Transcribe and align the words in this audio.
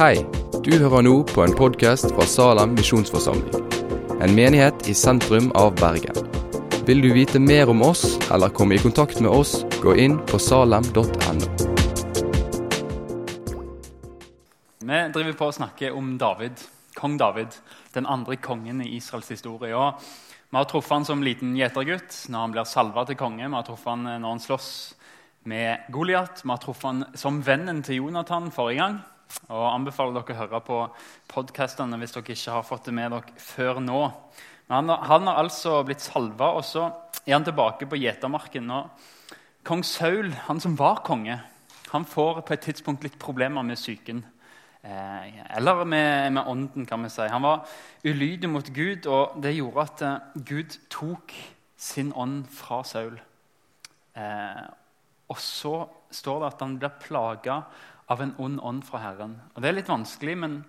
Hei, 0.00 0.22
du 0.64 0.70
hører 0.80 1.02
nå 1.04 1.10
på 1.28 1.42
en 1.44 1.52
podkast 1.52 2.06
fra 2.14 2.24
Salem 2.24 2.70
misjonsforsamling. 2.72 3.66
En 4.24 4.32
menighet 4.32 4.86
i 4.88 4.94
sentrum 4.96 5.50
av 5.60 5.74
Bergen. 5.76 6.16
Vil 6.88 7.02
du 7.04 7.10
vite 7.12 7.36
mer 7.36 7.68
om 7.68 7.82
oss 7.84 8.14
eller 8.32 8.48
komme 8.48 8.78
i 8.78 8.80
kontakt 8.80 9.20
med 9.20 9.28
oss, 9.28 9.58
gå 9.82 9.92
inn 10.00 10.16
på 10.30 10.40
salem.no. 10.40 11.50
Vi 14.80 15.02
driver 15.18 15.36
på 15.42 15.50
å 15.50 15.56
snakke 15.58 15.92
om 15.92 16.16
David, 16.16 16.64
kong 16.96 17.20
David, 17.20 17.60
den 17.92 18.08
andre 18.08 18.40
kongen 18.40 18.80
i 18.80 18.94
Israels 18.96 19.28
historie. 19.36 19.76
Og 19.76 20.00
vi 20.00 20.62
har 20.62 20.72
truffet 20.72 20.96
han 20.96 21.08
som 21.12 21.28
liten 21.28 21.52
gjetergutt 21.60 22.24
når 22.32 22.46
han 22.46 22.56
blir 22.56 22.72
salva 22.72 23.04
til 23.04 23.20
konge. 23.20 23.44
Vi 23.44 23.52
har 23.52 23.68
truffet 23.68 23.92
han 23.98 24.08
når 24.08 24.28
han 24.30 24.44
slåss 24.48 24.74
med 25.44 25.92
Goliat. 25.92 26.40
Vi 26.40 26.56
har 26.56 26.64
truffet 26.64 26.88
han 26.88 27.08
som 27.12 27.44
vennen 27.44 27.84
til 27.84 28.00
Jonathan 28.00 28.48
forrige 28.48 28.86
gang. 28.86 29.02
Og 29.50 29.66
anbefaler 29.70 30.16
dere 30.16 30.34
å 30.34 30.40
høre 30.40 30.60
på 30.66 30.78
podkastene 31.30 31.98
hvis 32.00 32.14
dere 32.16 32.34
ikke 32.34 32.56
har 32.56 32.66
fått 32.66 32.88
det 32.88 32.96
med 32.96 33.14
dere 33.14 33.42
før 33.42 33.80
nå. 33.84 34.02
Men 34.70 34.90
han, 34.90 35.26
har 35.26 35.40
altså 35.42 35.80
blitt 35.86 36.02
salva, 36.04 36.52
og 36.54 36.64
så 36.66 36.86
er 37.24 37.34
han 37.34 37.46
tilbake 37.46 37.88
på 37.90 37.98
gjetermarken. 37.98 38.70
Og 38.70 39.38
kong 39.66 39.82
Saul, 39.86 40.30
han 40.46 40.62
som 40.62 40.76
var 40.78 41.02
konge, 41.06 41.40
han 41.90 42.06
får 42.06 42.44
på 42.46 42.54
et 42.54 42.68
tidspunkt 42.68 43.02
litt 43.02 43.18
problemer 43.18 43.66
med 43.66 43.78
psyken. 43.78 44.22
Eh, 44.82 45.56
eller 45.56 45.84
med, 45.84 46.32
med, 46.32 46.44
ånden, 46.46 46.86
kan 46.86 47.02
vi 47.02 47.10
si. 47.10 47.26
Han 47.28 47.42
var 47.42 47.66
ulydig 48.04 48.48
mot 48.48 48.70
Gud, 48.74 49.06
og 49.10 49.40
det 49.42 49.56
gjorde 49.56 49.86
at 49.88 50.04
eh, 50.06 50.44
Gud 50.46 50.78
tok 50.92 51.34
sin 51.76 52.14
ånd 52.14 52.44
fra 52.54 52.84
Saul. 52.86 53.18
Eh, 54.14 54.62
og 55.30 55.38
så 55.42 55.74
står 56.10 56.40
det 56.40 56.52
at 56.52 56.62
han 56.64 56.78
blir 56.78 56.96
plaga 57.02 57.60
av 58.10 58.22
en 58.22 58.34
ond 58.38 58.58
ånd 58.62 58.82
fra 58.84 58.98
Herren. 59.04 59.36
Og 59.54 59.62
Det 59.62 59.68
er 59.68 59.76
litt 59.78 59.90
vanskelig, 59.90 60.36
men 60.38 60.64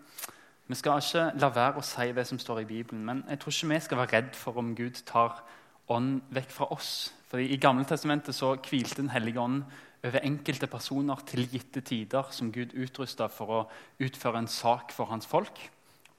vi 0.67 0.77
skal 0.77 1.01
ikke 1.01 1.31
la 1.41 1.49
være 1.51 1.81
å 1.81 1.85
si 1.85 2.11
det 2.15 2.27
som 2.27 2.39
står 2.39 2.61
i 2.61 2.69
Bibelen. 2.69 3.03
Men 3.05 3.23
jeg 3.29 3.39
tror 3.39 3.55
ikke 3.55 3.73
vi 3.73 3.79
skal 3.79 3.97
være 3.97 4.13
redd 4.17 4.35
for 4.39 4.59
om 4.61 4.75
Gud 4.75 5.01
tar 5.05 5.41
ånd 5.91 6.21
vekk 6.31 6.51
fra 6.51 6.69
oss. 6.71 7.11
Fordi 7.31 7.49
I 7.51 7.59
Gamle 7.59 7.85
testamentet 7.87 8.35
så 8.35 8.53
hvilte 8.55 9.01
Den 9.01 9.09
hellige 9.09 9.39
ånd 9.39 9.63
over 10.03 10.23
enkelte 10.23 10.67
personer 10.67 11.19
til 11.25 11.47
gitte 11.49 11.81
tider 11.81 12.29
som 12.31 12.51
Gud 12.51 12.73
utrusta 12.73 13.27
for 13.29 13.53
å 13.53 13.61
utføre 13.99 14.41
en 14.41 14.47
sak 14.47 14.91
for 14.91 15.11
hans 15.11 15.27
folk. 15.29 15.59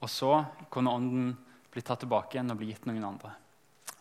Og 0.01 0.09
så 0.09 0.43
kunne 0.71 0.91
ånden 0.91 1.37
bli 1.71 1.81
tatt 1.81 2.03
tilbake 2.03 2.37
igjen 2.37 2.51
og 2.51 2.59
bli 2.59 2.71
gitt 2.71 2.85
noen 2.85 3.03
andre. 3.03 3.33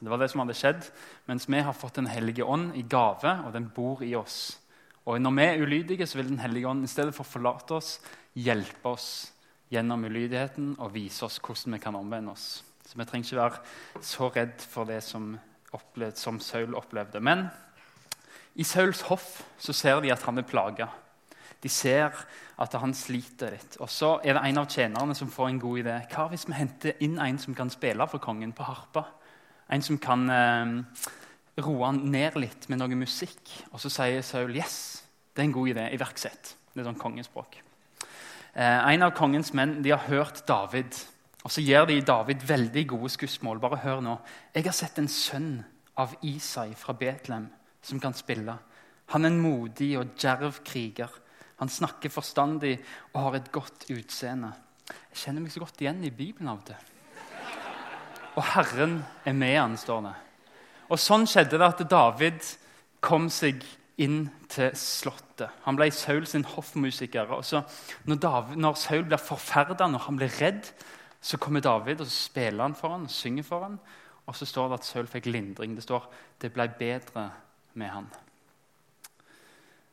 Det 0.03 0.11
var 0.11 0.19
det 0.19 0.31
som 0.33 0.43
hadde 0.43 0.57
skjedd, 0.59 0.87
mens 1.29 1.47
vi 1.49 1.61
har 1.63 1.73
fått 1.73 1.95
Den 1.95 2.11
hellige 2.11 2.45
ånd 2.45 2.75
i 2.75 2.83
gave, 2.83 3.39
og 3.47 3.53
den 3.53 3.71
bor 3.71 4.03
i 4.03 4.15
oss. 4.19 4.59
Og 5.07 5.19
når 5.19 5.35
vi 5.35 5.45
er 5.45 5.63
ulydige, 5.63 6.07
så 6.07 6.19
vil 6.19 6.29
Den 6.29 6.39
hellige 6.39 6.69
ånd 6.69 6.85
i 6.85 6.91
stedet 6.91 7.15
for 7.15 7.25
å 7.27 7.33
forlate 7.33 7.75
oss, 7.75 8.01
hjelpe 8.35 8.89
oss 8.89 9.33
gjennom 9.73 10.05
ulydigheten 10.05 10.77
og 10.79 10.93
vise 10.95 11.25
oss 11.25 11.41
hvordan 11.43 11.75
vi 11.75 11.81
kan 11.83 11.97
omvende 11.97 12.33
oss. 12.33 12.63
Så 12.87 12.99
vi 12.99 13.05
trenger 13.09 13.27
ikke 13.27 13.41
være 13.41 14.05
så 14.05 14.29
redd 14.29 14.65
for 14.69 14.85
det 14.89 15.01
som, 15.03 15.33
opplevde, 15.73 16.21
som 16.21 16.41
Saul 16.41 16.77
opplevde. 16.77 17.21
Men 17.21 17.47
i 18.55 18.65
Sauls 18.69 19.01
hoff 19.09 19.43
så 19.59 19.73
ser 19.73 20.03
de 20.05 20.13
at 20.13 20.23
han 20.29 20.39
er 20.39 20.47
plaga. 20.49 20.91
De 21.63 21.71
ser 21.71 22.13
at 22.61 22.75
han 22.79 22.93
sliter 22.95 23.55
litt. 23.55 23.79
Og 23.81 23.91
Så 23.91 24.19
er 24.21 24.37
det 24.37 24.43
en 24.45 24.61
av 24.61 24.69
tjenerne 24.69 25.15
som 25.15 25.31
får 25.31 25.49
en 25.49 25.61
god 25.63 25.79
idé. 25.85 25.97
Hva 26.13 26.29
hvis 26.31 26.47
vi 26.49 26.59
henter 26.59 27.01
inn 27.01 27.19
en 27.23 27.39
som 27.39 27.55
kan 27.55 27.71
spille 27.71 28.07
for 28.11 28.23
kongen 28.23 28.53
på 28.53 28.67
harpa? 28.67 29.07
En 29.73 29.83
som 29.83 29.99
kan 29.99 30.29
eh, 30.31 30.75
roe 31.61 31.85
han 31.85 32.01
ned 32.13 32.39
litt 32.41 32.69
med 32.73 32.81
noe 32.81 32.97
musikk. 32.97 33.41
Og 33.73 33.81
så 33.83 33.91
sier 33.93 34.25
Saul 34.25 34.55
yes, 34.57 35.03
det 35.33 35.43
er 35.43 35.49
en 35.49 35.57
god 35.57 35.73
idé. 35.75 35.89
Iverksett. 35.97 36.55
Det 36.73 36.81
er 36.81 36.89
sånn 36.89 37.01
kongespråk. 37.01 37.59
Eh, 38.53 38.93
en 38.93 39.05
av 39.05 39.15
kongens 39.17 39.53
menn 39.57 39.81
de 39.85 39.93
har 39.93 40.07
hørt 40.09 40.45
David. 40.49 40.97
Og 41.43 41.51
Så 41.51 41.65
gir 41.65 41.85
de 41.87 42.01
David 42.01 42.45
veldig 42.47 42.87
gode 42.89 43.11
skussmål. 43.11 43.61
Bare 43.61 43.81
hør 43.83 44.01
nå. 44.01 44.19
Jeg 44.55 44.65
har 44.65 44.77
sett 44.77 44.99
en 44.99 45.09
sønn 45.09 45.65
av 45.97 46.15
Isai 46.23 46.73
fra 46.75 46.95
Betlehem 46.95 47.49
som 47.83 48.01
kan 48.01 48.15
spille. 48.15 48.55
Han 49.13 49.25
er 49.25 49.33
en 49.33 49.43
modig 49.43 49.99
og 49.99 50.15
djerv 50.17 50.63
kriger. 50.65 51.11
Han 51.59 51.69
snakker 51.69 52.11
forstandig 52.11 52.79
og 53.13 53.21
har 53.23 53.37
et 53.37 53.53
godt 53.53 53.89
utseende. 53.91 54.53
Jeg 54.89 55.25
kjenner 55.25 55.45
meg 55.45 55.53
så 55.53 55.61
godt 55.61 55.81
igjen 55.83 56.05
i 56.05 56.11
Bibelen 56.11 56.49
av 56.49 56.63
til. 56.67 56.77
Og 58.37 58.45
Herren 58.55 59.03
er 59.29 59.37
med 59.37 59.59
han, 59.59 59.77
står 59.77 60.07
det. 60.07 60.15
Og 60.91 60.99
Sånn 61.01 61.27
skjedde 61.29 61.61
det 61.61 61.69
at 61.69 61.85
David 61.91 62.43
kom 63.03 63.29
seg 63.33 63.63
inn 64.03 64.25
til 64.51 64.73
slottet. 64.79 65.51
Han 65.67 65.77
ble 65.79 65.91
Saul 65.95 66.27
sin 66.27 66.45
hoffmusiker. 66.49 67.31
og 67.31 67.45
så 67.45 67.63
når, 68.05 68.17
David, 68.17 68.57
når 68.57 68.75
Saul 68.75 69.05
blir 69.05 69.21
forferda, 69.21 69.87
når 69.87 70.07
han 70.07 70.17
blir 70.17 70.41
redd, 70.41 70.73
så 71.23 71.39
kommer 71.39 71.61
David 71.61 72.01
og 72.01 72.07
så 72.07 72.17
spiller 72.29 72.63
han 72.63 72.75
for 72.75 72.95
og 72.97 73.11
synger 73.11 73.47
for 73.47 73.63
han. 73.63 73.79
Og 74.27 74.37
så 74.37 74.47
står 74.47 74.69
det 74.69 74.79
at 74.81 74.87
Saul 74.87 75.07
fikk 75.11 75.27
lindring. 75.27 75.75
Det 75.77 75.85
står 75.85 76.09
det 76.41 76.53
ble 76.55 76.69
bedre 76.79 77.31
med 77.75 77.91
han. 77.91 78.09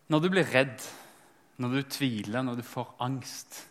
Når 0.09 0.19
du 0.19 0.29
blir 0.29 0.47
redd, 0.53 0.85
når 1.57 1.75
du 1.75 1.81
tviler, 1.91 2.41
når 2.41 2.55
du 2.55 2.63
får 2.65 2.95
angst 2.99 3.65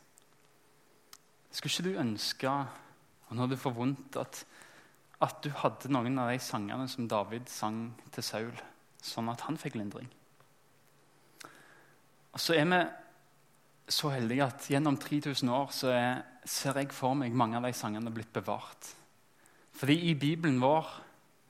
Skulle 1.51 1.73
ikke 1.73 1.89
du 1.89 2.01
ønske, 2.01 2.51
og 3.29 3.37
når 3.37 3.47
du 3.51 3.57
får 3.59 3.73
vondt, 3.75 4.17
at, 4.21 4.45
at 5.25 5.41
du 5.43 5.51
hadde 5.63 5.91
noen 5.91 6.19
av 6.23 6.31
de 6.31 6.39
sangene 6.43 6.87
som 6.91 7.09
David 7.11 7.49
sang 7.51 7.89
til 8.15 8.25
Saul, 8.25 8.55
sånn 9.03 9.31
at 9.33 9.43
han 9.49 9.59
fikk 9.59 9.79
lindring? 9.79 10.09
Og 12.35 12.43
så 12.43 12.55
er 12.59 12.69
vi 12.71 12.81
så 13.89 14.13
heldige 14.13 14.47
at 14.47 14.69
gjennom 14.71 14.99
3000 15.01 15.51
år 15.51 15.71
så 15.75 15.93
er, 15.95 16.23
ser 16.45 16.77
jeg 16.79 16.93
for 16.95 17.17
meg 17.19 17.35
mange 17.35 17.59
av 17.59 17.67
de 17.67 17.75
sangene 17.75 18.13
blitt 18.15 18.33
bevart. 18.37 18.93
Fordi 19.79 19.97
i 20.11 20.15
Bibelen 20.19 20.61
vår 20.63 20.91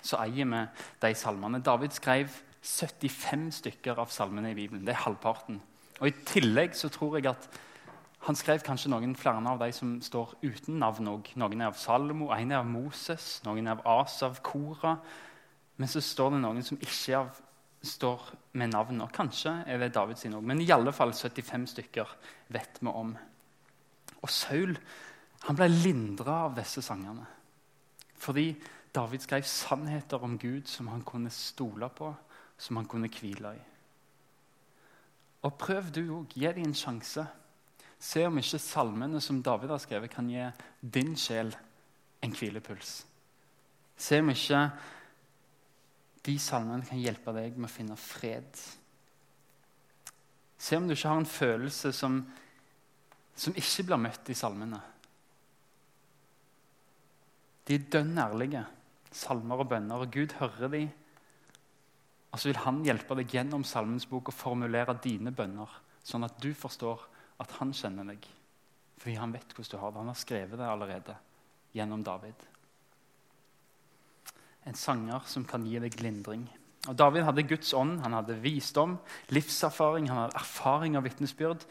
så 0.04 0.20
eier 0.22 0.46
vi 0.46 0.60
de 1.02 1.14
salmene. 1.18 1.60
David 1.64 1.96
skrev 1.96 2.30
75 2.62 3.48
stykker 3.58 3.98
av 3.98 4.12
salmene 4.14 4.52
i 4.52 4.56
Bibelen. 4.56 4.84
Det 4.86 4.94
er 4.94 5.04
halvparten. 5.04 5.58
Og 5.98 6.10
I 6.10 6.16
tillegg 6.28 6.76
så 6.78 6.90
tror 6.94 7.18
jeg 7.18 7.28
at 7.30 7.48
han 8.26 8.36
skrev 8.36 8.62
kanskje 8.66 8.90
noen 8.90 9.14
flere 9.16 9.40
av 9.46 9.60
de 9.60 9.70
som 9.72 9.96
står 10.02 10.34
uten 10.42 10.78
navn 10.82 11.10
òg. 11.12 11.32
Noen 11.38 11.62
er 11.62 11.70
av 11.70 11.78
Salomo, 11.78 12.32
en 12.34 12.52
er 12.52 12.60
av 12.60 12.66
Moses, 12.66 13.38
noen 13.46 13.68
er 13.68 13.78
av 13.78 14.02
Asav, 14.02 14.40
Kora. 14.42 14.96
Men 15.78 15.90
så 15.90 16.02
står 16.02 16.34
det 16.34 16.40
noen 16.42 16.64
som 16.66 16.80
ikke 16.82 17.20
av, 17.20 17.42
står 17.78 18.24
med 18.58 18.72
navn. 18.74 19.04
Og 19.04 19.12
kanskje 19.14 19.52
er 19.70 19.78
det 19.78 19.92
David 19.94 20.18
sin 20.18 20.34
òg. 20.34 20.42
Men 20.42 20.60
i 20.64 20.70
alle 20.74 20.92
fall 20.92 21.14
75 21.14 21.68
stykker 21.76 22.16
vet 22.54 22.80
vi 22.82 22.90
om. 22.90 23.14
Og 24.18 24.32
Saul 24.34 24.74
han 25.46 25.56
ble 25.56 25.68
lindra 25.70 26.42
av 26.48 26.56
disse 26.58 26.82
sangene. 26.82 27.22
Fordi 28.18 28.50
David 28.94 29.22
skrev 29.22 29.46
sannheter 29.46 30.24
om 30.26 30.34
Gud 30.38 30.66
som 30.66 30.88
han 30.90 31.04
kunne 31.06 31.30
stole 31.30 31.86
på 31.94 32.10
som 32.58 32.80
han 32.80 32.88
kunne 32.90 33.10
hvile 33.12 33.54
i. 33.54 33.60
Og 35.46 35.54
Prøv 35.54 35.92
du 35.94 36.02
òg. 36.16 36.34
Gi 36.34 36.50
dem 36.50 36.66
en 36.66 36.74
sjanse. 36.74 37.22
Se 37.98 38.22
om 38.26 38.38
ikke 38.38 38.60
salmene 38.62 39.20
som 39.22 39.40
David 39.42 39.72
har 39.74 39.82
skrevet, 39.82 40.12
kan 40.12 40.28
gi 40.30 40.44
din 40.80 41.16
sjel 41.18 41.50
en 42.22 42.34
hvilepuls. 42.34 42.92
Se 43.98 44.20
om 44.22 44.30
ikke 44.30 44.60
de 46.28 46.36
salmene 46.42 46.86
kan 46.86 47.00
hjelpe 47.00 47.34
deg 47.34 47.56
med 47.56 47.70
å 47.70 47.72
finne 47.72 47.96
fred. 47.98 48.62
Se 50.58 50.78
om 50.78 50.86
du 50.86 50.94
ikke 50.94 51.10
har 51.10 51.22
en 51.22 51.30
følelse 51.30 51.92
som, 51.94 52.20
som 53.34 53.58
ikke 53.58 53.88
blir 53.88 54.02
møtt 54.02 54.30
i 54.30 54.38
salmene. 54.38 54.80
De 57.66 57.76
er 57.76 57.90
dønn 57.92 58.16
ærlige, 58.18 58.62
salmer 59.12 59.62
og 59.62 59.70
bønner, 59.70 60.02
og 60.02 60.14
Gud 60.14 60.38
hører 60.38 60.72
dem 60.72 60.88
og 62.28 62.40
så 62.40 62.50
vil 62.50 62.60
han 62.62 62.82
hjelpe 62.84 63.16
deg 63.18 63.32
gjennom 63.32 63.64
Salmens 63.66 64.06
bok 64.08 64.30
og 64.30 64.36
formulere 64.36 64.96
dine 65.02 65.32
bønner, 65.34 65.70
sånn 66.04 66.26
at 66.26 66.36
du 66.42 66.50
forstår 66.56 67.06
at 67.42 67.56
han 67.58 67.72
kjenner 67.74 68.06
deg. 68.12 68.28
Fordi 68.98 69.16
han 69.18 69.32
vet 69.34 69.54
hvordan 69.54 69.72
du 69.72 69.82
har 69.82 69.92
det. 69.92 70.02
Han 70.02 70.12
har 70.12 70.18
skrevet 70.18 70.58
det 70.58 70.68
allerede 70.68 71.16
gjennom 71.76 72.04
David. 72.04 72.46
En 74.66 74.74
sanger 74.74 75.26
som 75.26 75.46
kan 75.48 75.66
gi 75.66 75.78
deg 75.80 76.00
lindring. 76.02 76.48
Og 76.88 76.96
David 76.96 77.24
hadde 77.26 77.46
Guds 77.48 77.72
ånd, 77.76 77.98
han 78.00 78.14
hadde 78.16 78.38
visdom, 78.42 78.96
livserfaring, 79.34 80.08
han 80.08 80.24
hadde 80.24 80.38
erfaring 80.38 80.96
og 80.96 81.04
vitnesbyrd. 81.04 81.66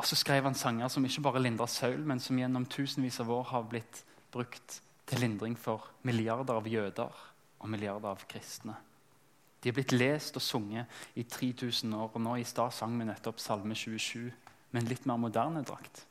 Og 0.00 0.06
så 0.08 0.16
skrev 0.16 0.46
han 0.48 0.56
sanger 0.56 0.88
som 0.88 1.04
ikke 1.04 1.22
bare 1.24 1.42
lindra 1.42 1.66
Saul, 1.68 2.00
men 2.08 2.20
som 2.20 2.38
gjennom 2.38 2.66
tusenvis 2.66 3.20
av 3.20 3.30
år 3.32 3.50
har 3.52 3.66
blitt 3.68 4.04
brukt 4.32 4.80
til 5.10 5.20
lindring 5.20 5.56
for 5.58 5.90
milliarder 6.06 6.56
av 6.56 6.68
jøder 6.70 7.18
og 7.60 7.68
milliarder 7.68 8.14
av 8.14 8.24
kristne. 8.30 8.76
De 9.60 9.68
er 9.68 9.76
blitt 9.76 9.92
lest 9.92 10.38
og 10.40 10.42
sunget 10.42 10.86
i 11.20 11.26
3000 11.28 11.92
år. 11.94 12.10
og 12.14 12.20
Nå 12.20 12.36
i 12.40 12.46
stad 12.48 12.72
sang 12.72 12.96
vi 12.98 13.04
nettopp 13.04 13.40
Salme 13.40 13.74
27 13.76 14.30
med 14.70 14.82
en 14.82 14.88
litt 14.90 15.06
mer 15.08 15.20
moderne 15.20 15.62
drakt. 15.66 16.04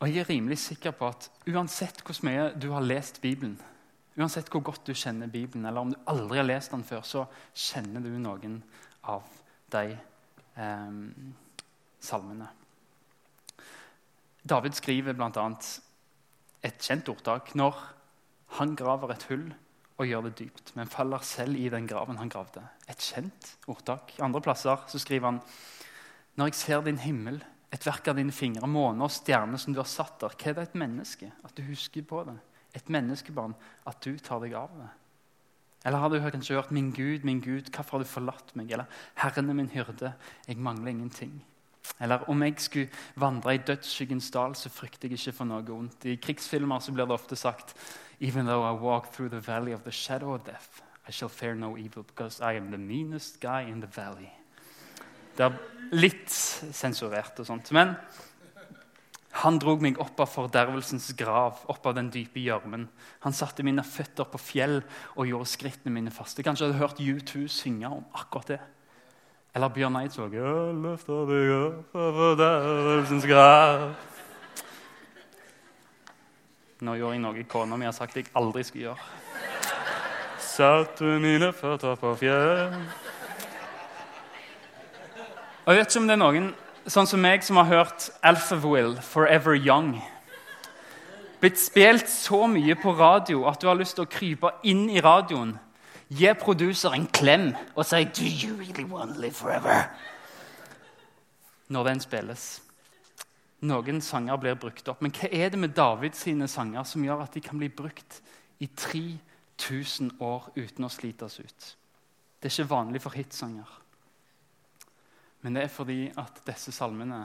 Og 0.00 0.08
Jeg 0.08 0.20
er 0.20 0.28
rimelig 0.28 0.58
sikker 0.60 0.92
på 0.92 1.08
at 1.08 1.30
uansett 1.48 2.02
hvor 2.04 2.18
mye 2.26 2.50
du 2.60 2.68
har 2.74 2.84
lest 2.84 3.22
Bibelen, 3.22 3.56
uansett 4.16 4.50
hvor 4.52 4.64
godt 4.64 4.86
du 4.86 4.92
kjenner 4.94 5.30
Bibelen, 5.32 5.64
eller 5.64 5.80
om 5.80 5.92
du 5.92 5.98
aldri 6.06 6.40
har 6.40 6.48
lest 6.48 6.72
den 6.72 6.84
før, 6.84 7.02
så 7.02 7.24
kjenner 7.54 8.04
du 8.04 8.10
noen 8.12 8.60
av 9.08 9.24
de 9.72 9.96
eh, 9.96 11.00
salmene. 12.00 12.48
David 14.46 14.76
skriver 14.78 15.16
bl.a. 15.16 15.46
et 16.62 16.82
kjent 16.84 17.08
ordtak 17.10 17.54
når 17.58 17.80
han 18.60 18.76
graver 18.78 19.14
et 19.16 19.26
hull 19.30 19.48
og 19.96 20.06
gjør 20.06 20.28
det 20.28 20.36
dypt, 20.38 20.74
men 20.76 20.92
faller 20.92 21.24
selv 21.24 21.56
i 21.58 21.70
den 21.72 21.88
graven 21.88 22.20
han 22.20 22.30
gravde. 22.30 22.62
Et 22.96 23.08
kjent 23.10 23.50
ordtak. 23.68 24.14
Andre 24.24 24.40
plasser 24.40 24.86
så 24.88 25.00
skriver 25.00 25.34
han 25.34 25.42
når 26.36 26.50
jeg 26.50 26.54
ser 26.58 26.82
din 26.84 26.98
himmel, 27.00 27.38
et 27.72 27.86
verk 27.86 28.08
av 28.10 28.18
dine 28.18 28.32
fingre, 28.32 28.68
måne 28.68 29.04
og 29.04 29.12
stjerner 29.12 29.60
som 29.60 29.72
du 29.72 29.80
har 29.80 29.88
satt 29.88 30.20
der, 30.20 30.34
hva 30.36 30.50
er 30.50 30.56
det 30.58 30.64
et 30.66 30.78
menneske? 30.78 31.30
At 31.44 31.56
du 31.56 31.62
husker 31.64 32.04
på 32.04 32.22
det. 32.28 32.36
Et 32.76 32.92
menneskebarn. 32.92 33.56
At 33.88 34.04
du 34.04 34.18
tar 34.20 34.42
deg 34.44 34.52
av 34.56 34.72
det. 34.76 34.88
Eller 35.86 36.02
har 36.02 36.10
du 36.10 36.18
kanskje 36.18 36.56
hørt 36.56 36.70
'Min 36.70 36.92
Gud, 36.92 37.24
min 37.24 37.40
Gud, 37.40 37.70
hvorfor 37.70 37.98
har 37.98 38.04
du 38.04 38.08
forlatt 38.08 38.56
meg?' 38.56 38.72
Eller 38.72 38.84
'Herren 39.14 39.50
er 39.50 39.54
min 39.54 39.68
hyrde, 39.68 40.12
jeg 40.48 40.56
mangler 40.56 40.92
ingenting'. 40.92 41.40
Eller 42.00 42.28
om 42.28 42.42
jeg 42.42 42.54
skulle 42.58 42.90
vandre 43.16 43.54
i 43.54 43.58
dødsskyggens 43.58 44.30
dal, 44.30 44.54
så 44.54 44.68
frykter 44.68 45.08
jeg 45.08 45.18
ikke 45.18 45.32
for 45.32 45.44
noe 45.44 45.72
ondt. 45.72 46.04
I 46.04 46.16
krigsfilmer 46.16 46.78
så 46.78 46.92
blir 46.92 47.04
det 47.06 47.14
ofte 47.14 47.36
sagt 47.36 47.74
Even 48.20 48.46
though 48.46 48.64
I 48.64 48.82
walk 48.82 49.12
through 49.12 49.30
the 49.30 49.52
valley 49.52 49.74
of 49.74 49.82
the 49.82 49.92
shadow 49.92 50.34
of 50.34 50.40
death, 50.44 50.82
I 51.08 51.12
shall 51.12 51.30
fear 51.30 51.54
no 51.54 51.76
evil, 51.78 52.02
because 52.02 52.40
I 52.40 52.56
am 52.56 52.70
the 52.70 52.78
meanest 52.78 53.40
guy 53.40 53.62
in 53.62 53.80
the 53.80 53.86
valley. 53.86 54.30
Det 55.36 55.44
er 55.44 55.58
litt 55.94 56.32
sensurert 56.32 57.38
og 57.38 57.46
sånt. 57.46 57.70
Men 57.76 57.94
han 59.42 59.58
drog 59.60 59.82
meg 59.84 59.98
opp 60.00 60.22
av 60.24 60.30
fordervelsens 60.32 61.10
grav, 61.18 61.60
opp 61.68 61.86
av 61.86 61.98
den 61.98 62.08
dype 62.10 62.40
gjørmen. 62.40 62.86
Han 63.26 63.36
satte 63.36 63.64
mine 63.66 63.84
føtter 63.84 64.26
på 64.32 64.40
fjell 64.40 64.80
og 65.14 65.28
gjorde 65.28 65.50
skrittene 65.52 65.92
mine 65.92 66.14
faste. 66.14 66.42
Kanskje 66.42 66.66
jeg 66.66 66.72
hadde 66.72 66.82
hørt 66.82 67.02
U2 67.04 67.44
synge 67.52 67.90
om 67.98 68.06
akkurat 68.16 68.54
det. 68.54 68.60
Eller 69.56 69.72
Bjørn 69.72 70.00
Eidsvåg. 70.00 70.34
Jeg 70.36 70.80
løfter 70.82 71.28
deg 71.30 71.52
opp 71.58 72.00
av 72.00 72.18
fordervelsens 72.22 73.28
grav. 73.28 73.86
Nå 76.84 76.96
gjorde 76.98 77.14
jeg 77.14 77.22
noe 77.24 77.46
kona 77.48 77.78
mi 77.80 77.88
har 77.88 77.94
sagt 77.96 78.18
jeg 78.18 78.28
aldri 78.36 78.64
skulle 78.68 78.90
gjøre. 78.90 79.55
Satte 80.56 81.04
mine 81.20 81.50
føtter 81.52 81.98
på 82.00 82.14
fjell 82.16 82.76
Og 85.66 85.74
Jeg 85.74 85.76
vet 85.76 85.90
ikke 85.90 86.00
om 86.00 86.06
det 86.08 86.14
er 86.14 86.20
noen 86.22 86.46
sånn 86.88 87.08
som 87.10 87.20
meg 87.20 87.42
som 87.44 87.58
har 87.60 87.66
hørt 87.68 88.06
Alphaville, 88.24 89.02
'Forever 89.02 89.58
Young'. 89.58 89.98
Blitt 91.40 91.60
spilt 91.60 92.08
så 92.08 92.46
mye 92.46 92.74
på 92.78 92.94
radio 92.96 93.44
at 93.50 93.60
du 93.60 93.66
har 93.66 93.76
lyst 93.76 93.98
til 93.98 94.06
å 94.06 94.08
krype 94.08 94.50
inn 94.64 94.88
i 94.88 95.00
radioen, 95.00 95.58
gi 96.08 96.32
produser 96.40 96.94
en 96.94 97.06
klem 97.06 97.52
og 97.74 97.84
si 97.84 98.04
'Do 98.04 98.24
you 98.24 98.56
really 98.56 98.84
want 98.84 99.14
to 99.14 99.20
live 99.20 99.34
forever?' 99.34 99.90
når 101.68 101.84
den 101.84 102.00
spilles. 102.00 102.62
Noen 103.60 104.00
sanger 104.00 104.36
blir 104.36 104.54
brukt 104.54 104.88
opp. 104.88 105.02
Men 105.02 105.12
hva 105.12 105.28
er 105.32 105.48
det 105.48 105.58
med 105.58 105.74
Davids 105.74 106.24
sanger 106.50 106.82
som 106.82 107.04
gjør 107.04 107.22
at 107.22 107.34
de 107.34 107.40
kan 107.40 107.58
bli 107.58 107.68
brukt 107.68 108.22
i 108.60 108.66
3000 109.58 110.16
år 110.20 110.50
uten 110.56 110.86
å 110.86 110.92
slite 110.92 111.26
oss 111.26 111.40
ut? 111.40 111.66
Det 112.40 112.48
er 112.48 112.54
ikke 112.54 112.74
vanlig 112.74 113.02
for 113.02 113.16
hitsanger. 113.16 113.70
Men 115.40 115.56
det 115.56 115.66
er 115.66 115.72
fordi 115.72 116.00
at 116.18 116.40
disse 116.46 116.72
salmene 116.74 117.24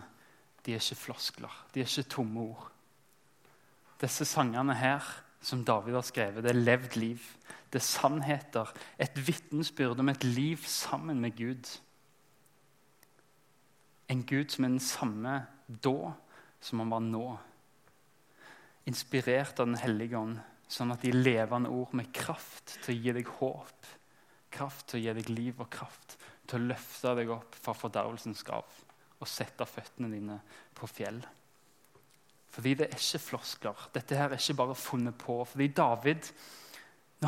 de 0.66 0.75
er 0.75 0.81
ikke 0.81 1.00
floskler. 1.07 1.54
De 1.74 1.81
er 1.81 1.89
ikke 1.89 2.10
tomme 2.16 2.44
ord. 2.51 2.68
Disse 4.01 4.25
sangene 4.25 4.75
her, 4.78 5.06
som 5.42 5.63
David 5.66 5.98
har 5.98 6.06
skrevet, 6.06 6.44
det 6.44 6.51
er 6.51 6.60
levd 6.60 6.98
liv. 7.01 7.24
Det 7.74 7.80
er 7.80 7.86
sannheter. 7.86 8.69
Et 9.01 9.28
vitnesbyrd 9.28 10.00
om 10.00 10.10
et 10.10 10.24
liv 10.24 10.62
sammen 10.66 11.22
med 11.22 11.38
Gud. 11.38 11.69
En 14.10 14.25
Gud 14.25 14.54
som 14.54 14.66
er 14.66 14.74
den 14.75 14.83
samme 14.86 15.36
da 15.68 16.13
som 16.62 16.83
han 16.83 16.94
var 16.94 17.01
nå. 17.06 17.25
Inspirert 18.86 19.60
av 19.60 19.69
Den 19.69 19.78
hellige 19.81 20.18
ånd, 20.18 20.39
sånn 20.71 20.94
at 20.94 21.03
de 21.03 21.12
levende 21.15 21.71
ord 21.73 21.91
med 21.97 22.12
kraft 22.15 22.77
til 22.85 22.94
å 22.94 23.00
gi 23.00 23.15
deg 23.18 23.33
håp, 23.39 23.89
kraft 24.51 24.88
til 24.91 25.00
å 25.00 25.03
gi 25.03 25.15
deg 25.19 25.31
liv 25.31 25.59
og 25.63 25.69
kraft 25.73 26.18
til 26.47 26.59
å 26.59 26.71
løfte 26.71 27.15
deg 27.19 27.31
opp 27.33 27.57
fra 27.59 27.75
fordervelsens 27.77 28.44
grav 28.47 28.79
og 29.21 29.29
sette 29.29 29.68
føttene 29.69 30.09
dine 30.12 30.39
på 30.75 30.89
fjell. 30.89 31.19
Fordi 32.51 32.73
det 32.75 32.88
er 32.89 32.97
ikke 33.00 33.21
floskler. 33.23 33.83
Dette 33.95 34.18
her 34.18 34.31
er 34.31 34.41
ikke 34.41 34.57
bare 34.59 34.75
funnet 34.75 35.15
på. 35.19 35.38
Fordi 35.47 35.68
David, 35.77 36.31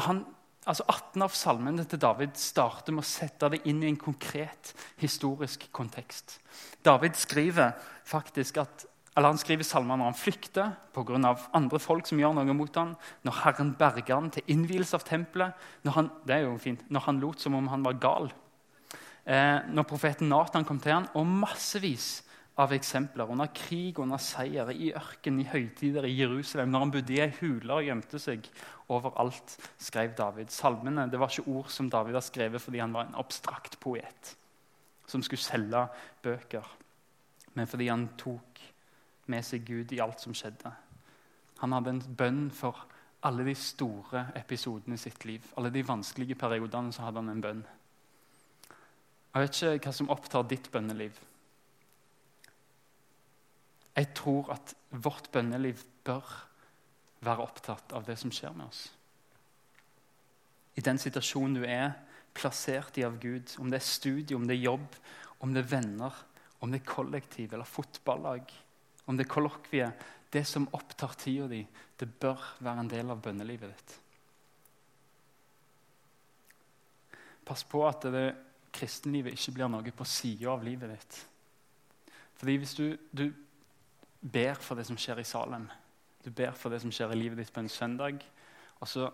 han, 0.04 0.24
altså 0.66 0.84
18 0.90 1.24
av 1.24 1.38
salmene 1.38 1.86
til 1.88 2.02
David 2.02 2.34
starter 2.40 2.96
med 2.96 3.06
å 3.06 3.08
sette 3.08 3.52
det 3.54 3.62
inn 3.70 3.84
i 3.84 3.92
en 3.92 4.00
konkret 4.00 4.74
historisk 5.00 5.70
kontekst. 5.72 6.40
David 6.84 7.16
skriver 7.20 7.78
faktisk 8.10 8.60
at 8.66 8.88
eller 9.16 9.30
Han 9.30 9.38
skriver 9.38 9.64
salmer 9.68 9.98
når 10.00 10.10
han 10.10 10.18
flykter 10.18 10.72
pga. 10.94 11.36
andre 11.54 11.80
folk 11.80 12.08
som 12.08 12.20
gjør 12.20 12.34
noe 12.34 12.54
mot 12.54 12.76
ham. 12.76 12.96
Når 13.24 13.40
Herren 13.44 13.74
berger 13.78 14.16
han 14.16 14.32
til 14.32 14.44
innvielse 14.48 14.98
av 14.98 15.06
tempelet. 15.06 15.54
Når 15.84 15.92
han, 15.92 16.10
det 16.26 16.36
er 16.36 16.46
jo 16.48 16.58
fint, 16.58 16.82
når 16.90 17.06
han 17.06 17.20
lot 17.20 17.40
som 17.40 17.56
om 17.56 17.68
han 17.68 17.86
var 17.86 18.00
gal. 18.02 18.32
Eh, 19.26 19.60
når 19.70 19.84
profeten 19.88 20.30
Nathan 20.30 20.66
kom 20.66 20.80
til 20.80 20.98
ham, 20.98 21.08
og 21.14 21.28
massevis 21.28 22.24
av 22.60 22.74
eksempler 22.76 23.30
under 23.34 23.50
krig, 23.56 23.98
under 24.02 24.20
seier, 24.22 24.70
i 24.70 24.92
ørken, 24.94 25.40
i 25.42 25.48
høytider 25.50 26.06
i 26.06 26.18
Jerusalem, 26.20 26.70
når 26.70 26.84
han 26.84 26.94
bodde 26.94 27.16
i 27.16 27.22
ei 27.24 27.32
hule 27.40 27.80
og 27.80 27.88
gjemte 27.88 28.20
seg 28.22 28.46
overalt, 28.94 29.56
skrev 29.82 30.14
David. 30.18 30.52
Salmene 30.54 31.08
det 31.10 31.22
var 31.22 31.34
ikke 31.34 31.50
ord 31.50 31.72
som 31.74 31.90
David 31.90 32.20
har 32.20 32.26
skrevet 32.26 32.62
fordi 32.62 32.84
han 32.84 32.94
var 32.94 33.08
en 33.08 33.18
abstrakt 33.22 33.80
poet 33.82 34.36
som 35.10 35.24
skulle 35.26 35.44
selge 35.44 35.82
bøker, 36.24 36.68
men 37.58 37.68
fordi 37.70 37.90
han 37.90 38.06
tok 38.18 38.53
med 39.32 39.46
seg 39.46 39.66
Gud 39.68 39.94
i 39.96 40.02
alt 40.04 40.22
som 40.24 40.36
skjedde. 40.36 40.72
Han 41.62 41.76
hadde 41.76 41.94
en 41.94 42.04
bønn 42.18 42.48
for 42.52 42.86
alle 43.24 43.46
de 43.48 43.56
store 43.56 44.26
episodene 44.36 44.98
i 44.98 45.02
sitt 45.02 45.24
liv. 45.26 45.46
Alle 45.58 45.72
de 45.72 45.86
vanskelige 45.88 46.36
periodene 46.36 46.92
så 46.92 47.06
hadde 47.06 47.22
han 47.24 47.32
en 47.32 47.44
bønn. 47.44 47.62
Jeg 49.34 49.46
vet 49.46 49.62
ikke 49.62 49.88
hva 49.88 49.94
som 49.96 50.12
opptar 50.14 50.44
ditt 50.50 50.68
bønneliv. 50.74 51.16
Jeg 53.96 54.10
tror 54.18 54.52
at 54.54 54.74
vårt 54.90 55.30
bønneliv 55.32 55.86
bør 56.06 56.34
være 57.24 57.46
opptatt 57.46 57.94
av 57.96 58.06
det 58.06 58.18
som 58.20 58.34
skjer 58.34 58.54
med 58.58 58.68
oss. 58.68 58.84
I 60.76 60.82
den 60.82 61.00
situasjonen 61.00 61.62
du 61.62 61.66
er 61.70 61.94
plassert 62.34 62.98
i 62.98 63.06
av 63.06 63.20
Gud, 63.22 63.56
om 63.62 63.70
det 63.70 63.80
er 63.80 63.88
studie, 63.88 64.36
om 64.36 64.48
det 64.50 64.58
er 64.58 64.68
jobb, 64.68 64.96
om 65.46 65.54
det 65.54 65.64
er 65.64 65.72
venner, 65.78 66.22
om 66.60 66.72
det 66.72 66.82
er 66.82 66.90
kollektiv 66.90 67.54
eller 67.54 67.70
fotballag 67.70 68.52
om 69.06 69.18
det 69.18 69.30
kollokviet, 69.30 70.06
det 70.34 70.46
som 70.50 70.68
opptar 70.74 71.14
tida 71.20 71.48
di, 71.48 71.62
det 71.98 72.08
bør 72.20 72.40
være 72.64 72.84
en 72.84 72.90
del 72.90 73.12
av 73.14 73.22
bønnelivet 73.22 73.70
ditt. 73.70 74.00
Pass 77.44 77.66
på 77.68 77.84
at 77.86 78.08
det 78.14 78.28
kristenlivet 78.74 79.36
ikke 79.36 79.54
blir 79.60 79.70
noe 79.70 79.94
på 79.94 80.08
sida 80.08 80.50
av 80.56 80.64
livet 80.66 80.96
ditt. 80.96 81.20
Fordi 82.40 82.58
hvis 82.60 82.76
du, 82.80 82.88
du, 83.12 83.28
ber 84.24 84.56
for 84.64 84.80
det 84.80 84.88
som 84.88 84.98
skjer 84.98 85.20
i 85.20 85.28
Salem, 85.28 85.68
du 86.24 86.32
ber 86.32 86.56
for 86.56 86.72
det 86.72 86.80
som 86.82 86.92
skjer 86.96 87.12
i 87.12 87.20
livet 87.20 87.42
ditt 87.42 87.52
på 87.54 87.60
en 87.60 87.70
søndag, 87.70 88.24
og 88.80 88.88
så 88.90 89.10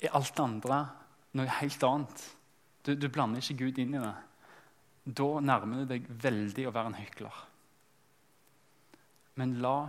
er 0.00 0.16
alt 0.16 0.32
det 0.34 0.44
andre 0.44 0.78
noe 1.36 1.58
helt 1.60 1.84
annet 1.86 2.24
Du, 2.84 2.92
du 2.94 3.06
blander 3.08 3.40
ikke 3.40 3.64
Gud 3.64 3.78
inn 3.80 3.94
i 3.96 4.00
det. 4.00 4.14
Da 5.04 5.28
nærmer 5.40 5.82
du 5.82 5.92
deg 5.94 6.04
veldig 6.20 6.66
å 6.68 6.72
være 6.74 6.90
en 6.90 6.98
hykler. 6.98 7.38
Men 9.34 9.58
la 9.62 9.88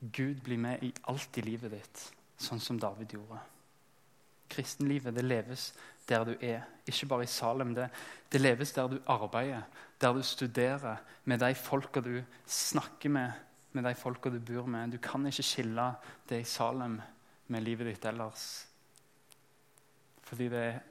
Gud 0.00 0.42
bli 0.42 0.56
med 0.58 0.82
i 0.82 0.92
alt 1.10 1.38
i 1.38 1.44
livet 1.46 1.70
ditt, 1.70 2.04
sånn 2.42 2.60
som 2.60 2.78
David 2.80 3.14
gjorde. 3.14 3.38
Kristenlivet 4.52 5.14
det 5.14 5.24
leves 5.24 5.70
der 6.08 6.24
du 6.26 6.32
er, 6.42 6.64
ikke 6.86 7.06
bare 7.12 7.24
i 7.24 7.30
Salem. 7.30 7.74
Det, 7.76 7.86
det 8.32 8.40
leves 8.40 8.74
der 8.74 8.90
du 8.90 8.98
arbeider, 9.06 9.62
der 10.02 10.16
du 10.16 10.22
studerer, 10.26 10.98
med 11.24 11.38
de 11.40 11.54
folka 11.54 12.02
du 12.02 12.16
snakker 12.46 13.12
med, 13.14 13.30
med 13.72 13.86
de 13.86 13.94
folka 13.94 14.30
du 14.30 14.40
bor 14.42 14.66
med. 14.66 14.90
Du 14.92 14.98
kan 14.98 15.26
ikke 15.26 15.46
skille 15.46 15.86
det 16.28 16.42
i 16.42 16.48
Salem 16.48 16.98
med 17.46 17.64
livet 17.64 17.92
ditt 17.92 18.08
ellers. 18.10 18.66
Fordi 20.26 20.48
det 20.48 20.64
er 20.66 20.82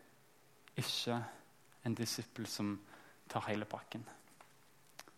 ikke 0.79 1.19
en 1.86 1.98
disippel 1.98 2.48
som 2.48 2.75
tar 3.29 3.48
hele 3.50 3.65
pakken. 3.65 4.05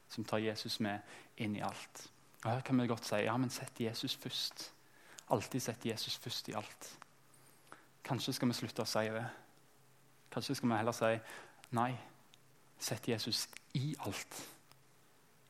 Som 0.09 0.25
tar 0.25 0.41
Jesus 0.41 0.79
med 0.79 0.99
inn 1.37 1.55
i 1.57 1.63
alt. 1.65 2.07
Og 2.43 2.51
Her 2.51 2.61
kan 2.61 2.81
vi 2.81 2.87
godt 2.87 3.05
si 3.05 3.15
ja, 3.23 3.37
men 3.37 3.49
sett 3.49 3.79
Jesus 3.79 4.15
først. 4.15 4.71
Alltid 5.29 5.59
sett 5.59 5.85
Jesus 5.85 6.17
først 6.17 6.49
i 6.49 6.55
alt. 6.59 6.89
Kanskje 8.03 8.33
skal 8.33 8.47
vi 8.47 8.57
slutte 8.57 8.83
å 8.83 8.89
si 8.89 9.05
det. 9.13 9.23
Kanskje 10.31 10.55
skal 10.55 10.69
vi 10.69 10.79
heller 10.81 10.97
si 10.97 11.13
nei, 11.77 11.93
sett 12.79 13.07
Jesus 13.07 13.47
i 13.79 13.93
alt. 14.05 14.41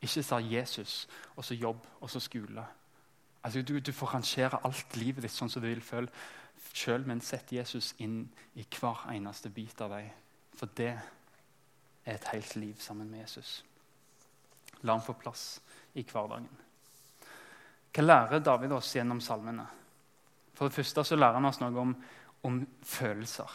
Ikke 0.04 0.22
sa 0.22 0.38
Jesus, 0.38 1.08
og 1.36 1.44
så 1.44 1.54
jobb, 1.54 1.86
og 2.00 2.10
så 2.10 2.20
skole. 2.20 2.64
Altså, 3.42 3.62
du, 3.62 3.78
du 3.80 3.92
får 3.92 4.14
rangere 4.14 4.60
alt 4.64 4.96
livet 4.96 5.24
ditt 5.24 5.32
sånn 5.32 5.50
som 5.50 5.62
du 5.62 5.68
vil 5.68 5.82
føle 5.84 6.12
sjøl, 6.74 7.04
men 7.06 7.20
sett 7.20 7.52
Jesus 7.52 7.92
inn 8.02 8.22
i 8.54 8.64
hver 8.64 9.06
eneste 9.12 9.50
bit 9.52 9.80
av 9.84 9.96
deg. 9.96 10.10
For 10.54 10.70
det 10.76 10.92
er 10.94 12.14
et 12.14 12.28
helt 12.32 12.56
liv 12.56 12.78
sammen 12.80 13.10
med 13.10 13.24
Jesus. 13.24 13.64
La 14.82 14.94
ham 14.94 15.02
få 15.04 15.16
plass 15.18 15.58
i 15.94 16.04
hverdagen. 16.04 16.48
Hva 17.94 18.02
lærer 18.02 18.42
David 18.42 18.72
oss 18.74 18.94
gjennom 18.96 19.20
salmene? 19.22 19.66
For 20.54 20.68
det 20.68 20.74
første 20.74 21.04
så 21.06 21.18
lærer 21.18 21.38
han 21.38 21.46
oss 21.46 21.60
noe 21.62 21.78
om, 21.80 21.94
om 22.46 22.58
følelser. 22.82 23.54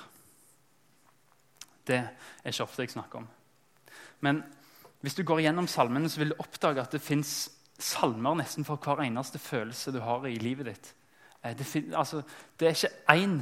Det 1.88 2.00
er 2.00 2.52
ikke 2.52 2.64
ofte 2.64 2.86
jeg 2.86 2.94
snakker 2.94 3.22
om. 3.22 3.28
Men 4.24 4.44
hvis 5.02 5.16
du 5.16 5.24
går 5.24 5.44
gjennom 5.46 5.68
salmene, 5.68 6.10
så 6.12 6.22
vil 6.22 6.34
du 6.34 6.42
oppdage 6.44 6.82
at 6.84 6.96
det 6.96 7.04
fins 7.04 7.50
salmer 7.80 8.36
nesten 8.36 8.68
for 8.68 8.80
hver 8.84 9.04
eneste 9.06 9.40
følelse 9.40 9.94
du 9.96 10.02
har 10.04 10.26
i 10.28 10.36
livet 10.40 10.68
ditt. 10.68 10.90
Eh, 11.44 11.56
det, 11.56 11.96
altså, 11.96 12.22
det 12.60 12.68
er 12.68 12.76
ikke 12.76 13.16
én 13.16 13.40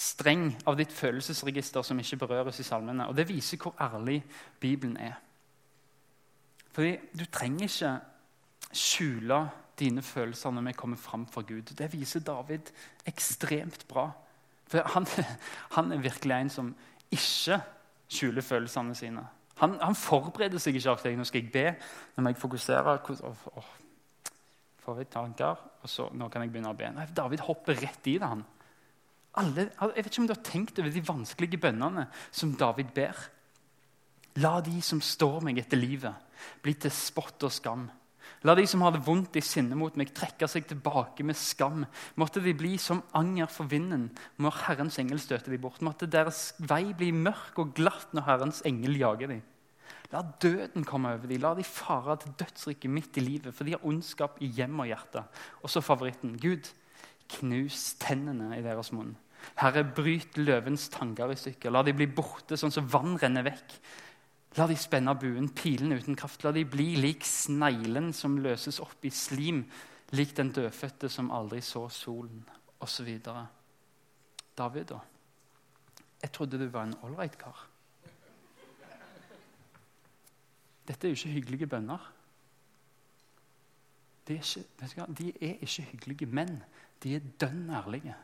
streng 0.00 0.52
av 0.66 0.78
ditt 0.78 0.92
følelsesregister 0.94 1.82
som 1.82 1.98
ikke 1.98 2.20
berøres 2.22 2.60
i 2.62 2.66
salmene. 2.66 3.08
Og 3.08 3.16
Det 3.16 3.28
viser 3.28 3.58
hvor 3.58 3.74
ærlig 3.80 4.22
Bibelen 4.60 4.96
er. 4.96 5.18
Fordi 6.72 6.96
Du 7.18 7.24
trenger 7.26 7.66
ikke 7.66 7.98
skjule 8.72 9.48
dine 9.80 10.02
følelser 10.04 10.52
når 10.54 10.68
vi 10.68 10.76
kommer 10.78 11.00
fram 11.00 11.26
for 11.26 11.46
Gud. 11.48 11.74
Det 11.78 11.90
viser 11.92 12.22
David 12.24 12.70
ekstremt 13.08 13.86
bra. 13.88 14.10
For 14.70 14.86
han, 14.94 15.06
han 15.76 15.92
er 15.92 16.04
virkelig 16.04 16.36
en 16.36 16.52
som 16.52 16.72
ikke 17.10 17.60
skjuler 18.10 18.44
følelsene 18.44 18.94
sine. 18.94 19.26
Han, 19.60 19.76
han 19.82 19.98
forbereder 19.98 20.60
seg 20.62 20.78
ikke 20.78 20.94
alltid. 20.94 21.18
Nå 21.18 21.26
skal 21.28 21.42
jeg 21.42 21.52
be. 21.52 21.66
Nå 22.16 22.24
må 22.24 22.32
jeg 22.32 22.40
fokusere. 22.40 22.96
Får 24.80 25.02
jeg 25.02 25.10
tanker, 25.12 25.66
og 25.82 25.90
så 25.90 26.08
nå 26.16 26.30
kan 26.32 26.44
jeg 26.44 26.52
begynne 26.54 26.72
å 26.72 26.78
be. 26.78 26.88
Nei, 26.94 27.04
David 27.16 27.44
hopper 27.44 27.76
rett 27.76 28.08
i 28.08 28.16
det. 28.16 28.30
han. 28.30 28.46
Alle, 29.40 29.68
jeg 29.68 29.92
vet 29.94 30.08
ikke 30.10 30.22
om 30.22 30.30
du 30.30 30.34
har 30.34 30.46
tenkt 30.46 30.80
over 30.80 30.90
de 30.94 31.04
vanskelige 31.06 31.60
bønnene 31.62 32.06
som 32.32 32.56
David 32.58 32.94
ber. 32.96 33.20
La 34.40 34.56
de 34.64 34.80
som 34.82 35.02
står 35.02 35.40
meg 35.44 35.60
etter 35.60 35.78
livet, 35.78 36.14
bli 36.64 36.74
til 36.80 36.92
spott 36.94 37.44
og 37.46 37.52
skam. 37.52 37.84
La 38.48 38.54
de 38.56 38.64
som 38.64 38.80
har 38.80 38.94
det 38.94 39.02
vondt 39.04 39.36
i 39.36 39.42
sinne 39.44 39.76
mot 39.76 39.96
meg, 40.00 40.14
trekke 40.16 40.48
seg 40.48 40.64
tilbake 40.70 41.24
med 41.28 41.36
skam. 41.36 41.84
Måtte 42.20 42.40
de 42.40 42.54
bli 42.56 42.78
som 42.80 43.02
anger 43.16 43.50
for 43.52 43.68
vinden 43.68 44.08
når 44.40 44.62
Herrens 44.64 44.96
engel 45.02 45.20
støter 45.20 45.52
de 45.52 45.60
bort. 45.60 45.82
Måtte 45.84 46.08
deres 46.08 46.54
vei 46.58 46.94
bli 46.96 47.10
mørk 47.12 47.60
og 47.60 47.74
glatt 47.76 48.14
når 48.16 48.28
Herrens 48.30 48.62
engel 48.68 48.96
jager 49.02 49.34
de. 49.34 49.40
La 50.10 50.24
døden 50.42 50.86
komme 50.88 51.12
over 51.14 51.28
de. 51.28 51.38
La 51.38 51.52
de 51.54 51.66
fare 51.66 52.16
til 52.22 52.32
dødsriket 52.40 52.90
midt 52.90 53.20
i 53.20 53.26
livet, 53.26 53.54
for 53.54 53.68
de 53.68 53.76
har 53.76 53.84
ondskap 53.86 54.40
i 54.42 54.48
hjem 54.56 54.80
og 54.82 54.88
hjerte. 54.88 55.22
Og 55.60 55.70
så 55.70 55.84
favoritten. 55.84 56.38
Gud, 56.40 56.72
knus 57.36 57.92
tennene 58.00 58.56
i 58.56 58.64
deres 58.64 58.90
munn. 58.96 59.12
Herre, 59.60 59.84
bryt 59.84 60.40
løvens 60.40 60.88
tanker 60.92 61.32
i 61.32 61.38
stykker. 61.38 61.72
La 61.72 61.84
de 61.86 61.94
bli 61.96 62.08
borte 62.08 62.58
sånn 62.60 62.72
som 62.74 62.88
vann 62.90 63.20
renner 63.20 63.46
vekk. 63.46 63.76
La 64.58 64.66
de 64.66 64.74
spenne 64.74 65.12
buen, 65.14 65.46
pilen 65.54 65.94
uten 65.94 66.16
kraft. 66.18 66.42
La 66.42 66.50
de 66.52 66.64
bli 66.66 66.96
lik 66.98 67.22
sneglen 67.26 68.10
som 68.16 68.38
løses 68.42 68.80
opp 68.82 69.04
i 69.06 69.12
slim, 69.14 69.62
lik 70.16 70.34
den 70.36 70.50
dødfødte 70.54 71.08
som 71.12 71.30
aldri 71.30 71.60
så 71.62 71.84
solen, 71.94 72.42
osv. 72.82 73.12
David, 74.58 74.84
da? 74.90 74.98
Jeg 76.20 76.32
trodde 76.34 76.58
du 76.58 76.66
var 76.68 76.88
en 76.88 76.98
ålreit 77.06 77.38
kar. 77.38 77.66
Dette 80.90 81.06
er 81.06 81.12
jo 81.12 81.20
ikke 81.20 81.36
hyggelige 81.36 81.70
bønner. 81.70 82.10
De 84.26 84.34
er 84.34 84.42
ikke, 84.42 85.06
de 85.18 85.28
er 85.30 85.62
ikke 85.62 85.86
hyggelige, 85.92 86.26
men 86.26 86.58
de 87.02 87.14
er 87.14 87.30
dønn 87.40 87.70
ærlige. 87.70 88.16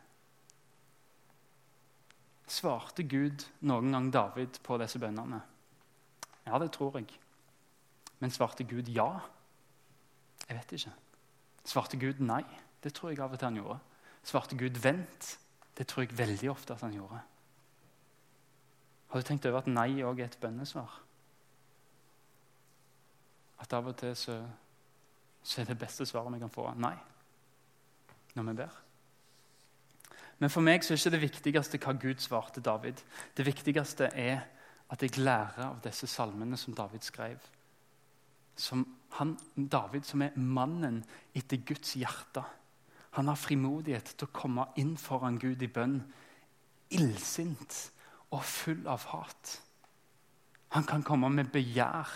Svarte 2.47 3.07
Gud 3.07 3.47
noen 3.67 3.95
gang 3.95 4.11
David 4.15 4.59
på 4.67 4.79
disse 4.83 4.99
bønnene? 5.03 5.41
Ja, 6.47 6.59
det 6.59 6.71
tror 6.73 6.99
jeg. 6.99 7.09
Men 8.19 8.31
svarte 8.31 8.65
Gud 8.65 8.89
ja? 8.89 9.09
Jeg 10.49 10.57
vet 10.57 10.73
ikke. 10.73 10.93
Svarte 11.67 11.99
Gud 12.01 12.21
nei? 12.23 12.45
Det 12.83 12.95
tror 12.95 13.11
jeg 13.11 13.21
av 13.21 13.33
og 13.35 13.41
til 13.41 13.51
han 13.51 13.59
gjorde. 13.59 13.79
Svarte 14.27 14.59
Gud 14.59 14.79
vent? 14.83 15.33
Det 15.77 15.87
tror 15.87 16.07
jeg 16.07 16.19
veldig 16.19 16.51
ofte 16.51 16.75
at 16.75 16.85
han 16.87 16.95
gjorde. 16.95 17.19
Har 19.09 19.21
du 19.21 19.27
tenkt 19.27 19.47
over 19.47 19.63
at 19.63 19.71
nei 19.71 19.91
òg 20.07 20.21
er 20.21 20.31
et 20.31 20.39
bønnesvar? 20.41 21.03
At 23.63 23.73
av 23.73 23.91
og 23.91 23.97
til 23.99 24.17
så, 24.17 24.41
så 25.43 25.61
er 25.61 25.71
det 25.71 25.79
beste 25.81 26.07
svaret 26.07 26.35
vi 26.35 26.43
kan 26.43 26.53
få, 26.53 26.69
nei. 26.81 26.97
Når 28.37 28.49
vi 28.51 28.57
ber. 28.59 28.83
Men 30.39 30.53
for 30.53 30.65
meg 30.65 30.85
så 30.85 30.93
er 30.93 31.01
ikke 31.01 31.15
det 31.15 31.23
viktigste 31.23 31.81
hva 31.81 31.95
Gud 31.97 32.21
svarte 32.21 32.61
David. 32.61 33.01
Det 33.37 33.47
viktigste 33.47 34.11
er 34.13 34.45
at 34.93 35.03
jeg 35.03 35.19
lærer 35.19 35.65
av 35.67 35.81
disse 35.85 36.07
salmene 36.11 36.59
som 36.61 36.75
David 36.77 37.05
skrev. 37.07 37.41
Som 38.57 38.85
han, 39.19 39.35
David 39.57 40.07
som 40.07 40.23
er 40.23 40.37
mannen 40.37 41.03
etter 41.37 41.61
Guds 41.67 41.97
hjerte. 41.99 42.45
Han 43.17 43.31
har 43.31 43.41
frimodighet 43.41 44.15
til 44.15 44.29
å 44.29 44.35
komme 44.37 44.69
inn 44.81 44.95
foran 45.01 45.41
Gud 45.41 45.63
i 45.65 45.71
bønn, 45.73 46.01
illsint 46.93 47.77
og 48.35 48.45
full 48.45 48.85
av 48.91 49.07
hat. 49.11 49.57
Han 50.77 50.87
kan 50.87 51.05
komme 51.07 51.31
med 51.33 51.51
begjær. 51.55 52.11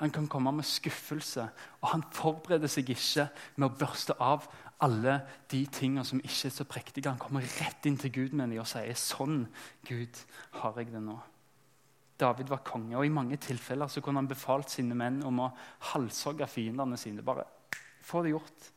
Han 0.00 0.12
kan 0.14 0.28
komme 0.30 0.52
med 0.52 0.64
skuffelse. 0.64 1.48
Og 1.82 1.88
han 1.92 2.04
forbereder 2.14 2.70
seg 2.70 2.92
ikke 2.94 3.26
med 3.56 3.68
å 3.68 3.78
børste 3.82 4.16
av 4.22 4.46
alle 4.80 5.18
de 5.52 5.64
tingene 5.68 6.06
som 6.08 6.22
ikke 6.22 6.48
er 6.48 6.54
så 6.54 6.64
prektige. 6.68 7.10
Han 7.10 7.20
kommer 7.20 7.44
rett 7.58 7.88
inn 7.88 7.98
til 8.00 8.12
Gud 8.14 8.32
med 8.32 8.48
dem 8.48 8.62
og 8.62 8.70
sier 8.70 8.96
sånn, 8.96 9.44
Gud, 9.88 10.22
har 10.62 10.78
jeg 10.80 10.94
det 10.94 11.02
nå. 11.04 11.18
David 12.20 12.50
var 12.52 12.64
konge, 12.66 12.96
og 12.98 13.06
i 13.06 13.12
mange 13.12 13.38
tilfeller 13.40 13.88
så 13.88 14.02
kunne 14.04 14.20
han 14.20 14.28
befalt 14.30 14.72
sine 14.72 14.96
menn 14.98 15.22
om 15.26 15.40
å 15.44 15.48
halshogge 15.92 16.48
fiendene 16.50 16.98
sine. 17.00 17.24
Bare 17.24 17.46
få 18.04 18.22
det 18.24 18.34
gjort. 18.34 18.70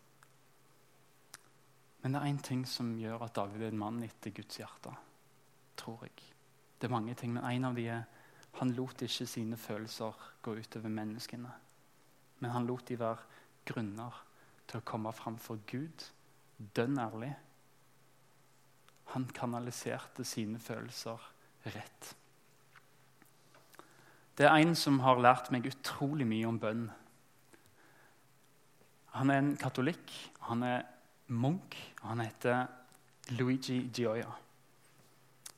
Men 2.03 2.15
det 2.15 2.21
er 2.21 2.31
én 2.31 2.41
ting 2.43 2.65
som 2.67 2.91
gjør 2.99 3.27
at 3.27 3.35
David 3.35 3.63
er 3.63 3.73
en 3.73 3.79
mann 3.79 4.01
etter 4.03 4.33
Guds 4.35 4.59
hjerte. 4.59 4.91
Tror 5.79 6.03
jeg. 6.07 6.25
Det 6.79 6.89
er 6.89 6.95
mange 6.95 7.15
ting, 7.19 7.31
men 7.35 7.45
en 7.47 7.69
av 7.69 7.77
de 7.79 7.87
er 7.91 8.03
han 8.59 8.73
lot 8.77 9.01
ikke 9.01 9.25
sine 9.25 9.57
følelser 9.57 10.17
gå 10.45 10.55
utover 10.59 10.91
menneskene. 10.93 11.51
Men 12.39 12.51
han 12.53 12.67
lot 12.67 12.85
de 12.89 12.99
være 12.99 13.23
grunner 13.65 14.19
til 14.67 14.79
å 14.79 14.85
komme 14.85 15.13
fram 15.15 15.39
for 15.41 15.61
Gud, 15.69 16.05
dønn 16.75 16.99
ærlig. 17.01 17.31
Han 19.15 19.25
kanaliserte 19.33 20.25
sine 20.27 20.61
følelser 20.61 21.23
rett. 21.73 22.13
Det 24.37 24.47
er 24.49 24.55
en 24.57 24.73
som 24.77 24.99
har 25.03 25.21
lært 25.21 25.51
meg 25.53 25.67
utrolig 25.69 26.25
mye 26.25 26.47
om 26.49 26.59
bønn. 26.61 26.87
Han 29.13 29.29
er 29.29 29.43
en 29.43 29.51
katolikk, 29.61 30.09
han 30.49 30.63
er 30.65 30.87
munk, 31.29 31.77
og 32.01 32.07
han 32.15 32.23
heter 32.25 32.63
Luigi 33.37 33.83
Gioia. 33.93 34.31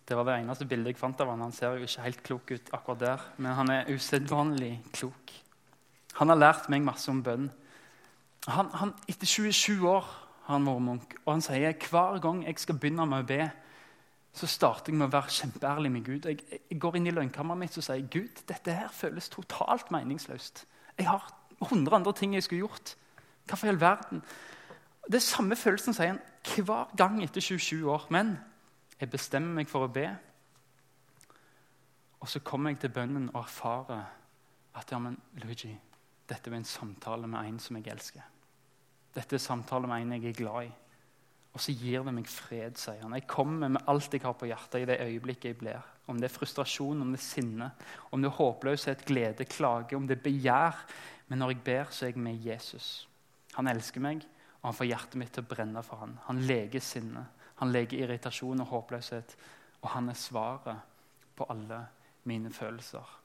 Det 0.05 0.17
var 0.17 0.27
det 0.27 0.35
eneste 0.41 0.67
bildet 0.69 0.93
jeg 0.93 0.99
fant 0.99 1.21
av 1.23 1.31
han. 1.31 1.41
Han 1.47 1.55
ser 1.55 1.73
jo 1.73 1.87
ikke 1.87 2.03
helt 2.03 2.23
klok 2.27 2.51
ut 2.51 2.73
akkurat 2.77 3.01
der, 3.01 3.23
men 3.37 3.55
han 3.57 3.71
er 3.73 3.89
usedvanlig 3.89 4.75
klok. 4.93 5.31
Han 6.19 6.29
har 6.29 6.37
lært 6.37 6.67
meg 6.69 6.83
masse 6.85 7.09
om 7.11 7.23
bønn. 7.25 7.47
Han, 8.51 8.69
han, 8.77 8.91
etter 9.09 9.25
27 9.25 9.87
år 9.89 10.05
har 10.45 10.51
han 10.51 10.67
vært 10.67 10.85
munk, 10.85 11.15
og 11.23 11.31
han 11.33 11.41
sier 11.41 11.73
hver 11.89 12.19
gang 12.21 12.43
jeg 12.45 12.59
skal 12.61 12.77
begynne 12.77 13.07
med 13.09 13.23
å 13.23 13.29
be, 13.31 13.47
så 14.35 14.47
starter 14.51 14.91
jeg 14.91 14.99
med 14.99 15.07
å 15.07 15.13
være 15.13 15.31
kjempeærlig 15.31 15.91
med 15.91 16.03
Gud. 16.03 16.25
Jeg, 16.27 16.43
jeg 16.69 16.79
går 16.83 16.97
inn 16.99 17.07
i 17.07 17.13
lønnkammeret 17.13 17.61
mitt 17.61 17.77
og 17.79 17.85
sier 17.85 18.03
Gud, 18.11 18.41
dette 18.49 18.73
her 18.75 18.91
føles 18.91 19.29
totalt 19.31 19.93
meningsløst. 19.95 20.65
Jeg 20.99 21.07
har 21.07 21.29
100 21.61 21.95
andre 21.95 22.13
ting 22.13 22.35
jeg 22.35 22.43
skulle 22.43 22.65
gjort. 22.65 22.95
Hvorfor 23.47 23.69
i 23.69 23.71
all 23.71 23.79
verden? 23.79 24.21
Det 25.07 25.15
er 25.15 25.23
samme 25.23 25.55
følelsen 25.55 25.95
sier 25.95 26.15
han 26.15 26.21
hver 26.65 26.91
gang 26.97 27.21
etter 27.23 27.41
27 27.41 27.87
år. 27.91 28.07
Men 28.11 28.35
jeg 28.99 29.11
bestemmer 29.13 29.61
meg 29.61 29.71
for 29.71 29.87
å 29.87 29.91
be. 29.91 30.07
Og 32.19 32.29
så 32.31 32.41
kommer 32.43 32.73
jeg 32.73 32.83
til 32.83 32.93
bønnen 32.95 33.29
og 33.33 33.43
erfarer 33.43 34.03
at 34.75 34.91
ja, 34.91 34.99
men 34.99 35.15
Luigi, 35.43 35.71
dette 36.27 36.51
var 36.51 36.59
en 36.59 36.67
samtale 36.67 37.27
med 37.31 37.47
en 37.47 37.59
som 37.61 37.77
jeg 37.77 37.87
elsker. 37.93 38.23
Dette 39.15 39.37
er 39.37 39.43
samtale 39.43 39.87
med 39.87 40.01
en 40.01 40.17
jeg 40.17 40.33
er 40.33 40.39
glad 40.41 40.67
i. 40.67 40.71
Og 41.55 41.63
så 41.63 41.71
gir 41.71 42.03
det 42.03 42.11
meg 42.11 42.27
fred, 42.27 42.75
sier 42.75 42.99
han. 42.99 43.15
Jeg 43.15 43.29
kommer 43.31 43.71
med 43.71 43.87
alt 43.87 44.11
jeg 44.11 44.25
har 44.25 44.35
på 44.35 44.49
hjertet 44.49 44.83
i 44.83 44.87
det 44.89 44.99
øyeblikket 44.99 45.53
jeg 45.53 45.59
blir. 45.61 45.91
Om 46.11 46.19
det 46.19 46.27
er 46.27 46.35
frustrasjon, 46.35 47.01
om 47.01 47.13
det 47.13 47.21
er 47.21 47.25
sinne, 47.25 47.69
om 48.11 48.21
det 48.21 48.27
er 48.27 48.35
håpløshet, 48.35 49.05
glede, 49.07 49.47
klage, 49.47 49.95
om 49.95 50.07
det 50.07 50.17
er 50.17 50.25
begjær. 50.25 50.81
Men 51.31 51.39
når 51.41 51.53
jeg 51.53 51.61
ber, 51.65 51.93
så 51.95 52.05
er 52.05 52.11
jeg 52.11 52.25
med 52.25 52.43
Jesus. 52.43 53.07
Han 53.55 53.71
elsker 53.71 54.03
meg, 54.03 54.25
og 54.59 54.67
han 54.67 54.77
får 54.77 54.89
hjertet 54.91 55.19
mitt 55.21 55.31
til 55.37 55.45
å 55.45 55.49
brenne 55.55 55.83
for 55.87 56.03
han. 56.03 56.17
Han 56.27 56.43
leger 56.43 56.83
sinne, 56.83 57.23
han 57.63 57.71
leger 57.71 58.03
irritasjon 58.03 58.65
og 58.65 58.71
håpløshet. 58.73 59.37
Og 59.85 59.89
han 59.93 60.11
er 60.11 60.19
svaret 60.19 60.83
på 61.37 61.47
alle 61.49 61.79
mine 62.27 62.51
følelser. 62.51 63.15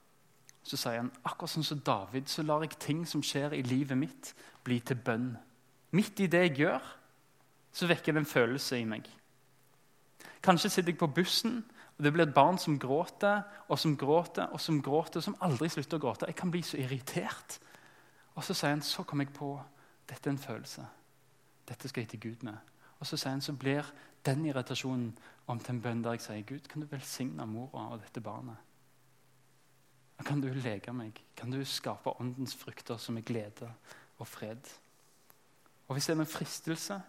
Så 0.63 0.79
sier 0.79 1.01
han 1.01 1.11
akkurat 1.25 1.55
sånn 1.55 1.67
som 1.67 1.83
David, 1.83 2.29
så 2.31 2.45
lar 2.47 2.63
jeg 2.63 2.79
ting 2.79 3.03
som 3.09 3.25
skjer 3.25 3.57
i 3.57 3.63
livet 3.67 3.99
mitt, 3.99 4.35
bli 4.63 4.79
til 4.85 5.01
bønn. 5.03 5.33
Midt 5.97 6.21
i 6.23 6.29
det 6.31 6.45
jeg 6.45 6.59
gjør, 6.61 6.91
så 7.73 7.87
vekker 7.87 8.12
det 8.12 8.23
en 8.23 8.29
følelse 8.29 8.79
i 8.81 8.87
meg. 8.89 9.09
Kanskje 10.43 10.71
sitter 10.71 10.93
jeg 10.93 10.99
på 10.99 11.11
bussen, 11.15 11.61
og 11.99 12.05
det 12.05 12.12
blir 12.12 12.25
et 12.27 12.35
barn 12.35 12.59
som 12.59 12.79
gråter 12.81 13.43
og 13.69 13.79
som 13.79 13.97
gråter 13.97 14.49
og 14.53 14.61
som 14.61 14.81
gråter, 14.83 15.21
som 15.21 15.37
aldri 15.45 15.69
slutter 15.69 15.99
å 15.99 16.00
gråte. 16.00 16.29
Jeg 16.31 16.39
kan 16.39 16.50
bli 16.50 16.62
så 16.65 16.79
irritert. 16.81 17.59
Og 18.35 18.45
så 18.45 18.57
sier 18.57 18.73
han 18.73 18.85
så 18.85 19.05
kom 19.05 19.21
jeg 19.21 19.35
på 19.37 19.53
dette 20.09 20.27
er 20.27 20.33
en 20.33 20.41
følelse. 20.41 20.87
Dette 21.69 21.89
skal 21.89 22.03
jeg 22.03 22.15
til 22.15 22.23
Gud 22.25 22.47
med. 22.49 22.57
Og 22.99 23.07
så 23.07 23.19
sier 23.21 23.35
han 23.35 23.45
så 23.45 23.53
blir 23.53 23.87
den 24.27 24.47
irritasjonen 24.49 25.12
om 25.50 25.61
til 25.61 25.75
en 25.75 25.83
bønn 25.85 26.03
der 26.05 26.17
jeg 26.17 26.25
sier 26.25 26.49
Gud, 26.49 26.67
kan 26.69 26.83
du 26.83 26.89
velsigne 26.91 27.47
mora 27.47 27.91
og 27.93 28.00
dette 28.03 28.23
barnet? 28.25 28.57
Kan 30.27 30.41
du 30.41 30.50
leke 30.53 30.93
meg? 30.93 31.17
Kan 31.37 31.53
du 31.53 31.62
skape 31.65 32.12
åndens 32.21 32.53
frukter 32.57 32.99
som 33.00 33.17
er 33.17 33.25
glede 33.25 33.71
og 34.19 34.29
fred? 34.29 34.61
Og 35.89 35.95
Hvis 35.97 36.07
det 36.07 36.17
er 36.17 36.21
en 36.21 36.27
fristelse, 36.27 37.00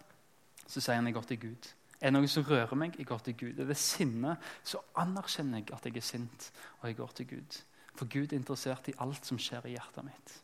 så 0.67 0.81
sier 0.81 0.99
han 0.99 1.09
jeg 1.09 1.17
går 1.17 1.29
til 1.29 1.39
Gud. 1.47 1.71
Er 2.01 2.09
det 2.09 2.15
noe 2.15 2.29
som 2.31 2.45
rører 2.47 2.77
meg, 2.77 2.95
jeg 2.97 3.05
går 3.05 3.19
til 3.25 3.35
Gud. 3.37 3.59
Er 3.61 3.67
det 3.69 3.77
sinne, 3.77 4.37
så 4.65 4.81
anerkjenner 4.97 5.61
jeg 5.61 5.73
at 5.75 5.85
jeg 5.85 5.99
er 5.99 6.05
sint, 6.05 6.47
og 6.79 6.87
jeg 6.89 6.97
går 6.97 7.11
til 7.17 7.27
Gud. 7.35 7.59
For 7.93 8.09
Gud 8.09 8.31
er 8.31 8.39
interessert 8.39 8.87
i 8.89 8.95
alt 9.03 9.27
som 9.27 9.37
skjer 9.41 9.67
i 9.69 9.75
hjertet 9.75 10.07
mitt. 10.07 10.37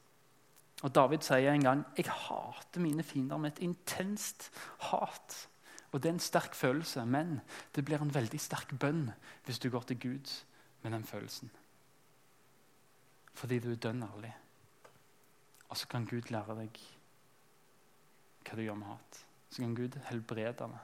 Og 0.85 0.93
David 0.93 1.25
sier 1.25 1.55
en 1.55 1.65
gang 1.65 1.83
jeg 1.97 2.11
hater 2.13 2.83
mine 2.83 3.03
fiender 3.03 3.41
med 3.41 3.55
et 3.55 3.63
intenst 3.65 4.51
hat. 4.91 5.47
Og 5.91 6.03
Det 6.03 6.09
er 6.09 6.13
en 6.13 6.19
sterk 6.19 6.53
følelse, 6.55 7.05
men 7.05 7.39
det 7.75 7.85
blir 7.85 8.01
en 8.01 8.13
veldig 8.13 8.39
sterk 8.39 8.75
bønn 8.79 9.07
hvis 9.45 9.59
du 9.59 9.69
går 9.69 9.87
til 9.87 9.99
Gud 9.99 10.33
med 10.83 10.91
den 10.91 11.03
følelsen. 11.03 11.49
Fordi 13.33 13.59
du 13.59 13.71
er 13.71 13.81
dønn 13.81 14.03
ærlig. 14.03 14.35
Og 15.69 15.77
så 15.77 15.87
kan 15.87 16.05
Gud 16.05 16.29
lære 16.29 16.55
deg 16.59 16.77
hva 18.47 18.55
du 18.55 18.61
gjør 18.61 18.77
med 18.79 18.87
hat. 18.87 19.26
Så 19.49 19.63
kan 19.63 19.75
Gud 19.75 19.97
helbrede 20.09 20.67
meg, 20.67 20.79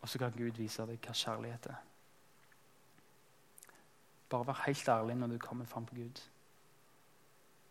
Og 0.00 0.08
så 0.08 0.18
kan 0.18 0.32
Gud 0.36 0.58
vise 0.60 0.84
deg 0.86 1.00
hva 1.02 1.12
kjærlighet 1.12 1.66
er. 1.66 1.78
Bare 4.28 4.46
vær 4.46 4.62
helt 4.66 4.88
ærlig 4.88 5.16
når 5.16 5.26
du 5.26 5.38
kommer 5.38 5.64
fram 5.64 5.86
på 5.86 5.94
Gud. 5.94 6.20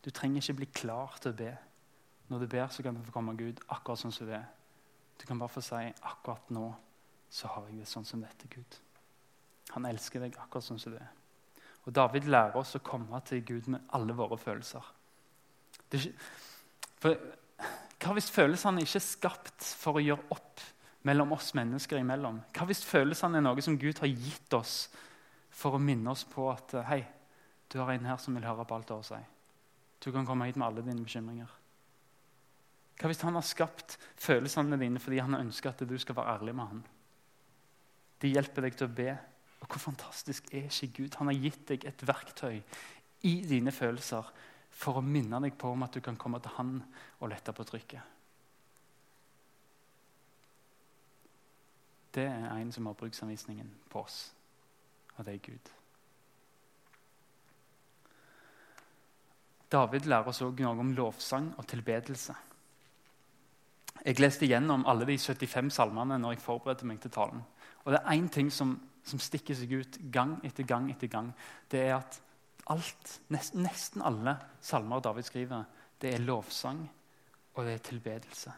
Du 0.06 0.10
trenger 0.10 0.42
ikke 0.42 0.54
bli 0.54 0.66
klar 0.66 1.18
til 1.22 1.32
å 1.32 1.38
be. 1.38 1.52
Når 2.28 2.40
du 2.40 2.48
ber, 2.48 2.68
så 2.68 2.84
kan 2.84 2.96
du 2.96 3.04
få 3.04 3.12
komme 3.12 3.38
Gud 3.38 3.62
akkurat 3.70 4.02
sånn 4.02 4.12
som 4.12 4.28
du 4.28 4.34
er. 4.34 4.48
Du 5.22 5.26
kan 5.28 5.40
bare 5.40 5.54
få 5.54 5.62
si 5.62 5.94
akkurat 6.02 6.50
nå 6.50 6.74
så 7.30 7.48
har 7.52 7.70
jeg 7.70 7.80
det 7.82 7.88
sånn 7.90 8.06
som 8.08 8.22
dette, 8.24 8.48
Gud. 8.48 8.78
Han 9.76 9.86
elsker 9.90 10.24
deg 10.24 10.38
akkurat 10.40 10.64
sånn 10.64 10.80
som 10.80 10.94
du 10.94 11.00
er. 11.00 11.10
Og 11.86 11.94
David 11.94 12.30
lærer 12.30 12.58
oss 12.58 12.76
å 12.78 12.84
komme 12.86 13.20
til 13.28 13.44
Gud 13.46 13.68
med 13.74 13.90
alle 13.98 14.16
våre 14.18 14.38
følelser. 14.42 14.86
Ikke, 15.92 16.14
for, 17.02 17.18
hva 18.02 18.16
hvis 18.16 18.32
følelsene 18.34 18.84
ikke 18.84 19.00
er 19.00 19.06
skapt 19.06 19.68
for 19.80 19.98
å 19.98 20.04
gjøre 20.04 20.28
opp 20.36 20.64
mellom 21.08 21.34
oss 21.36 21.54
mennesker 21.58 22.02
imellom? 22.02 22.42
Hva 22.56 22.68
hvis 22.70 22.84
følelsene 22.86 23.40
er 23.40 23.46
noe 23.46 23.64
som 23.64 23.78
Gud 23.80 24.02
har 24.04 24.12
gitt 24.12 24.56
oss 24.58 24.88
for 25.56 25.78
å 25.78 25.82
minne 25.82 26.12
oss 26.12 26.26
på 26.28 26.50
at 26.52 26.76
hei, 26.90 27.04
du 27.72 27.80
har 27.80 27.94
en 27.94 28.10
her 28.10 28.20
som 28.22 28.36
vil 28.36 28.46
høre 28.46 28.66
på 28.68 28.76
alt 28.76 28.90
du 28.90 28.96
har 28.98 29.04
å 29.04 29.08
si. 29.08 29.22
Du 30.04 30.12
kan 30.14 30.28
komme 30.28 30.48
hit 30.50 30.58
med 30.60 30.68
alle 30.68 30.84
dine 30.86 31.02
bekymringer. 31.06 31.54
Hva 33.00 33.10
hvis 33.12 33.24
han 33.26 33.36
har 33.36 33.44
skapt 33.44 33.98
følelsene 34.22 34.78
dine 34.80 35.02
fordi 35.04 35.22
han 35.24 35.36
har 35.36 35.44
ønska 35.44 35.72
at 35.72 35.84
du 35.88 35.96
skal 36.00 36.20
være 36.20 36.36
ærlig 36.38 36.56
med 36.56 36.72
han? 36.72 36.84
De 38.22 38.32
hjelper 38.32 38.68
deg 38.68 38.78
til 38.78 38.88
å 38.88 38.96
be 38.96 39.16
og 39.66 39.72
Hvor 39.72 39.82
fantastisk 39.82 40.52
er 40.54 40.68
ikke 40.68 40.92
Gud? 40.94 41.16
Han 41.18 41.32
har 41.32 41.40
gitt 41.42 41.64
deg 41.72 41.86
et 41.90 42.04
verktøy 42.06 42.60
i 43.26 43.32
dine 43.50 43.72
følelser 43.74 44.28
for 44.76 45.00
å 45.00 45.06
minne 45.06 45.40
deg 45.44 45.56
på 45.60 45.72
om 45.72 45.86
at 45.86 45.96
du 45.96 46.02
kan 46.04 46.18
komme 46.20 46.42
til 46.44 46.56
Han 46.58 46.76
og 47.20 47.30
lette 47.32 47.54
på 47.56 47.66
trykket. 47.68 48.12
Det 52.16 52.26
er 52.28 52.52
en 52.54 52.72
som 52.72 52.88
har 52.88 52.96
bruksanvisningen 52.96 53.72
på 53.92 54.04
oss, 54.06 54.20
og 55.18 55.26
det 55.28 55.34
er 55.34 55.44
Gud. 55.44 55.72
David 59.72 60.08
lærer 60.08 60.30
oss 60.32 60.40
også 60.40 60.64
noe 60.64 60.80
om 60.80 60.94
lovsang 60.96 61.50
og 61.60 61.68
tilbedelse. 61.68 62.36
Jeg 64.06 64.20
leste 64.22 64.48
gjennom 64.48 64.86
alle 64.88 65.08
de 65.08 65.18
75 65.20 65.74
salmene 65.76 66.20
når 66.22 66.36
jeg 66.36 66.46
forberedte 66.46 66.88
meg 66.88 67.02
til 67.04 67.12
talen. 67.12 67.42
Og 67.84 67.92
det 67.92 68.00
er 68.00 68.16
én 68.16 68.30
ting 68.32 68.52
som 68.54 68.78
som 69.06 69.22
stikker 69.22 69.58
seg 69.58 69.74
ut 69.78 69.98
gang 70.12 70.38
etter 70.46 70.66
gang 70.68 70.90
etter 70.90 71.10
gang, 71.12 71.30
det 71.70 71.84
er 71.86 72.00
at 72.00 72.18
alt, 72.74 73.20
nesten, 73.30 74.02
alle 74.02 74.36
salmer 74.62 75.04
David 75.04 75.28
skriver, 75.28 75.66
det 76.02 76.14
er 76.14 76.24
lovsang, 76.24 76.82
og 77.56 77.66
det 77.66 77.74
er 77.74 77.84
tilbedelse. 77.90 78.54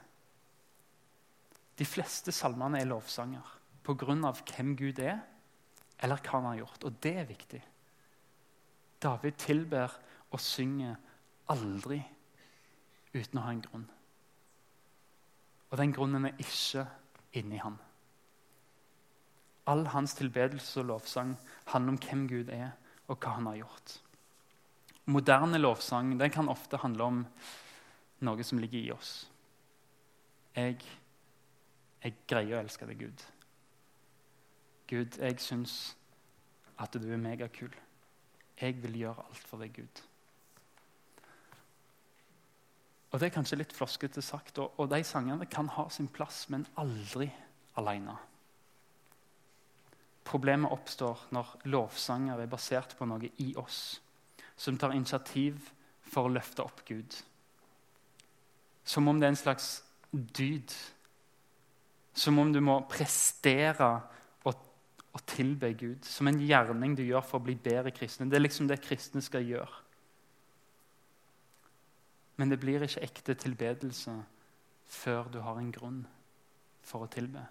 De 1.77 1.85
fleste 1.85 2.31
salmene 2.33 2.79
er 2.81 2.89
lovsanger 2.89 3.57
pga. 3.83 4.31
hvem 4.55 4.75
Gud 4.75 4.99
er, 4.99 5.19
eller 5.99 6.17
hva 6.17 6.39
han 6.39 6.45
har 6.51 6.57
gjort. 6.61 6.83
Og 6.83 7.03
det 7.03 7.13
er 7.17 7.25
viktig. 7.25 7.61
David 9.01 9.31
tilber 9.37 9.93
og 10.31 10.39
synger 10.39 10.95
aldri 11.49 12.01
uten 13.13 13.39
å 13.39 13.45
ha 13.45 13.51
en 13.53 13.61
grunn. 13.61 13.85
Og 15.69 15.77
den 15.77 15.93
grunnen 15.93 16.25
er 16.25 16.41
ikke 16.41 16.85
inni 17.37 17.59
han. 17.61 17.77
All 19.67 19.85
hans 19.91 20.15
tilbedelse 20.15 20.79
og 20.79 20.85
lovsang 20.93 21.35
handler 21.73 21.93
om 21.93 22.01
hvem 22.01 22.27
Gud 22.27 22.49
er, 22.49 22.71
og 23.07 23.17
hva 23.17 23.37
han 23.37 23.49
har 23.51 23.61
gjort. 23.61 23.95
Moderne 25.07 25.59
lovsang 25.61 26.17
den 26.19 26.33
kan 26.33 26.51
ofte 26.51 26.79
handle 26.81 27.07
om 27.07 27.23
noe 28.27 28.43
som 28.43 28.59
ligger 28.59 28.79
i 28.79 28.91
oss. 28.91 29.13
Jeg, 30.57 30.81
jeg 32.03 32.15
greier 32.27 32.57
å 32.57 32.63
elske 32.63 32.87
deg, 32.89 33.05
Gud. 33.05 33.25
Gud, 34.87 35.19
jeg 35.21 35.39
syns 35.43 35.77
at 36.81 36.95
du 36.97 37.07
er 37.11 37.21
megakul. 37.21 37.73
Jeg 38.57 38.77
vil 38.81 39.01
gjøre 39.03 39.25
alt 39.27 39.49
for 39.49 39.61
deg, 39.61 39.75
Gud. 39.77 40.03
Og 43.11 43.19
Det 43.19 43.29
er 43.29 43.35
kanskje 43.37 43.61
litt 43.61 43.75
floskete 43.75 44.21
sagt, 44.21 44.57
og, 44.59 44.73
og 44.77 44.89
de 44.91 44.99
sangene 45.07 45.47
kan 45.49 45.69
ha 45.77 45.87
sin 45.93 46.09
plass, 46.11 46.47
men 46.51 46.67
aldri 46.75 47.29
alene. 47.79 48.17
Problemet 50.27 50.73
oppstår 50.73 51.29
når 51.31 51.53
lovsanger 51.71 52.41
er 52.43 52.51
basert 52.51 52.97
på 52.99 53.07
noe 53.07 53.29
i 53.43 53.53
oss, 53.59 54.01
som 54.59 54.77
tar 54.79 54.95
initiativ 54.97 55.69
for 56.07 56.27
å 56.27 56.33
løfte 56.33 56.65
opp 56.65 56.83
Gud. 56.87 57.15
Som 58.87 59.07
om 59.07 59.19
det 59.19 59.27
er 59.27 59.35
en 59.35 59.39
slags 59.39 59.71
dyd. 60.11 60.73
Som 62.17 62.39
om 62.39 62.51
du 62.53 62.59
må 62.63 62.79
prestere 62.89 63.89
og, 64.47 64.55
tilbe 65.27 65.71
Gud. 65.73 66.05
Som 66.05 66.29
en 66.29 66.39
gjerning 66.43 66.95
du 66.95 67.03
gjør 67.03 67.23
for 67.25 67.39
å 67.39 67.45
bli 67.47 67.55
bedre 67.57 67.91
kristne. 67.95 68.29
Det 68.29 68.37
er 68.37 68.43
liksom 68.45 68.67
det 68.69 68.81
kristne 68.83 69.23
skal 69.25 69.47
gjøre. 69.47 69.83
Men 72.37 72.51
det 72.53 72.59
blir 72.61 72.85
ikke 72.85 73.03
ekte 73.03 73.33
tilbedelse 73.33 74.13
før 74.87 75.31
du 75.33 75.39
har 75.41 75.57
en 75.57 75.71
grunn 75.73 76.03
for 76.85 77.07
å 77.07 77.11
tilbe. 77.11 77.41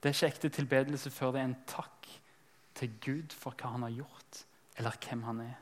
Det 0.00 0.08
er 0.08 0.16
ikke 0.16 0.26
ekte 0.32 0.48
tilbedelse 0.48 1.10
før 1.12 1.34
det 1.34 1.40
er 1.40 1.50
en 1.50 1.58
takk 1.68 2.08
til 2.74 2.92
Gud 3.04 3.34
for 3.36 3.56
hva 3.56 3.74
han 3.74 3.84
har 3.84 3.92
gjort, 3.92 4.44
eller 4.80 4.96
hvem 5.04 5.22
han 5.28 5.42
er. 5.44 5.58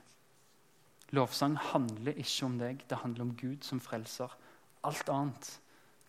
Lovsang 1.10 1.56
handler 1.72 2.20
ikke 2.20 2.46
om 2.46 2.58
deg, 2.60 2.84
det 2.90 3.00
handler 3.02 3.24
om 3.24 3.36
Gud 3.36 3.64
som 3.66 3.80
frelser. 3.80 4.34
Alt 4.84 5.08
annet 5.08 5.48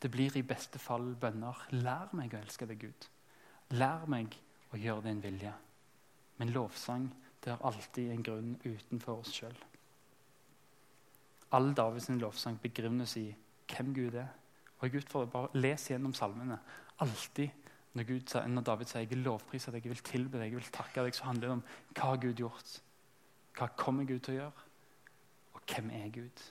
det 0.03 0.11
blir 0.11 0.35
i 0.37 0.43
beste 0.47 0.79
fall 0.79 1.15
bønner. 1.19 1.65
Lær 1.71 2.13
meg 2.15 2.35
å 2.35 2.39
elske 2.39 2.67
deg, 2.67 2.79
Gud. 2.83 3.07
Lær 3.75 4.05
meg 4.11 4.35
å 4.71 4.79
gjøre 4.79 5.07
din 5.09 5.23
vilje. 5.23 5.53
Men 6.39 6.53
lovsang 6.55 7.09
det 7.43 7.53
er 7.53 7.65
alltid 7.67 8.11
en 8.11 8.23
grunn 8.23 8.53
utenfor 8.63 9.23
oss 9.23 9.33
sjøl. 9.35 9.55
All 11.55 11.71
Davids 11.73 12.09
lovsang 12.13 12.59
begrunnes 12.61 13.15
i 13.17 13.25
hvem 13.71 13.93
Gud 13.95 14.19
er. 14.19 14.29
Og 14.79 14.87
jeg 14.87 15.01
utfordrer 15.03 15.31
bare 15.33 15.59
Les 15.59 15.89
gjennom 15.89 16.13
salmene. 16.15 16.59
Alltid 16.99 17.58
når, 17.93 18.05
Gud, 18.05 18.35
når, 18.47 18.65
David 18.67 18.89
sier 18.89 19.03
jeg 19.03 19.09
vil 19.09 19.23
lovprise 19.25 19.71
deg, 19.73 19.85
jeg 19.85 19.95
vil 19.95 20.05
tilbe 20.05 20.37
deg, 20.37 20.51
jeg 20.51 20.59
vil 20.59 20.71
takke 20.73 21.03
deg, 21.05 21.15
så 21.17 21.29
handler 21.29 21.47
det 21.47 21.55
om 21.55 21.63
hva 21.95 22.11
har 22.11 22.21
Gud 22.21 22.43
gjort? 22.43 22.73
Hva 23.57 23.69
kommer 23.79 24.07
Gud 24.07 24.21
til 24.25 24.35
å 24.35 24.39
gjøre? 24.43 24.65
Og 25.57 25.63
hvem 25.73 25.89
er 25.97 26.11
Gud? 26.13 26.43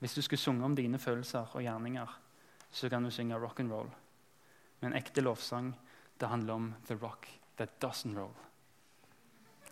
Hvis 0.00 0.16
du 0.16 0.22
skulle 0.24 0.40
sunge 0.40 0.64
om 0.64 0.76
dine 0.76 0.98
følelser 0.98 1.52
og 1.52 1.64
gjerninger, 1.64 2.14
så 2.72 2.88
kan 2.88 3.04
du 3.04 3.10
synge 3.12 3.38
rock 3.38 3.60
and 3.60 3.72
roll. 3.72 3.90
Men 4.80 4.96
ekte 4.96 5.20
lovsang 5.20 5.74
det 6.20 6.28
handler 6.28 6.54
om 6.54 6.70
the 6.88 6.96
rock 6.96 7.28
that 7.56 7.76
doesn't 7.84 8.16
roll. 8.16 8.32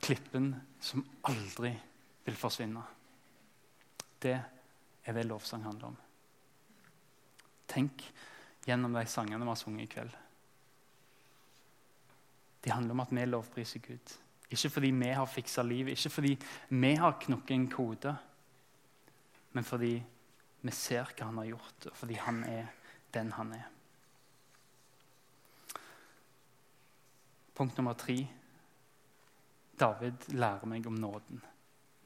Klippen 0.00 0.54
som 0.80 1.04
aldri 1.28 1.72
vil 2.24 2.36
forsvinne. 2.36 2.82
Det 4.20 4.36
er 4.36 5.16
det 5.16 5.24
lovsang 5.26 5.64
handler 5.64 5.94
om. 5.94 5.96
Tenk 7.68 8.04
gjennom 8.68 8.92
de 8.92 9.04
sangene 9.08 9.44
vi 9.44 9.50
har 9.50 9.58
sunget 9.58 9.86
i 9.86 9.92
kveld. 9.92 10.16
De 12.64 12.72
handler 12.74 12.96
om 12.96 13.00
at 13.00 13.12
vi 13.14 13.24
lovpriser 13.24 13.80
Gud. 13.80 14.14
Ikke 14.50 14.70
fordi 14.70 14.90
vi 14.90 15.10
har 15.12 15.26
fiksa 15.28 15.62
livet, 15.62 15.96
ikke 15.96 16.10
fordi 16.10 16.34
vi 16.68 16.94
har 16.94 17.18
knukket 17.20 17.54
en 17.54 17.68
kode, 17.70 18.14
men 19.52 19.64
fordi 19.64 19.92
vi 20.60 20.74
ser 20.74 21.10
hva 21.12 21.28
han 21.28 21.38
har 21.40 21.50
gjort, 21.52 21.86
og 21.90 21.96
fordi 21.96 22.16
han 22.20 22.42
er 22.44 22.72
den 23.14 23.32
han 23.32 23.52
er. 23.56 23.68
Punkt 27.54 27.76
nummer 27.76 27.96
tre. 27.98 28.16
David 29.78 30.28
lærer 30.34 30.66
meg 30.66 30.86
om 30.86 30.94
nåden. 30.94 31.40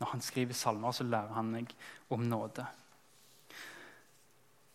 Når 0.00 0.06
han 0.12 0.20
skriver 0.20 0.56
salmer, 0.56 0.92
så 0.92 1.04
lærer 1.04 1.34
han 1.36 1.50
meg 1.52 1.74
om 2.10 2.24
nåde. 2.24 2.66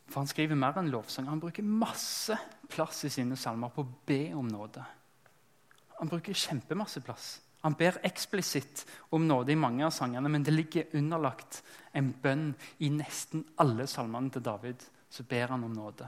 For 0.08 0.22
han 0.22 0.30
skriver 0.30 0.56
mer 0.56 0.78
enn 0.80 0.92
lovsang. 0.92 1.28
Han 1.28 1.42
bruker 1.44 1.66
masse 1.68 2.38
plass 2.72 3.04
i 3.08 3.12
sine 3.12 3.36
salmer 3.40 3.74
på 3.74 3.84
å 3.84 3.96
be 4.08 4.22
om 4.38 4.48
nåde. 4.48 4.84
Han 6.00 6.12
bruker 6.12 6.38
kjempemasse 6.38 7.02
plass. 7.04 7.38
Han 7.66 7.76
ber 7.76 7.98
eksplisitt 8.06 8.86
om 9.16 9.26
nåde 9.28 9.52
i 9.52 9.60
mange 9.60 9.84
av 9.86 9.92
sangene, 9.92 10.30
men 10.30 10.44
det 10.46 10.54
ligger 10.54 10.94
underlagt 10.96 11.64
en 11.92 12.14
bønn 12.22 12.52
i 12.86 12.92
nesten 12.94 13.44
alle 13.60 13.88
salmene 13.90 14.32
til 14.32 14.46
David. 14.46 14.86
Så 15.10 15.26
ber 15.28 15.56
han 15.56 15.66
om 15.66 15.74
nåde. 15.74 16.08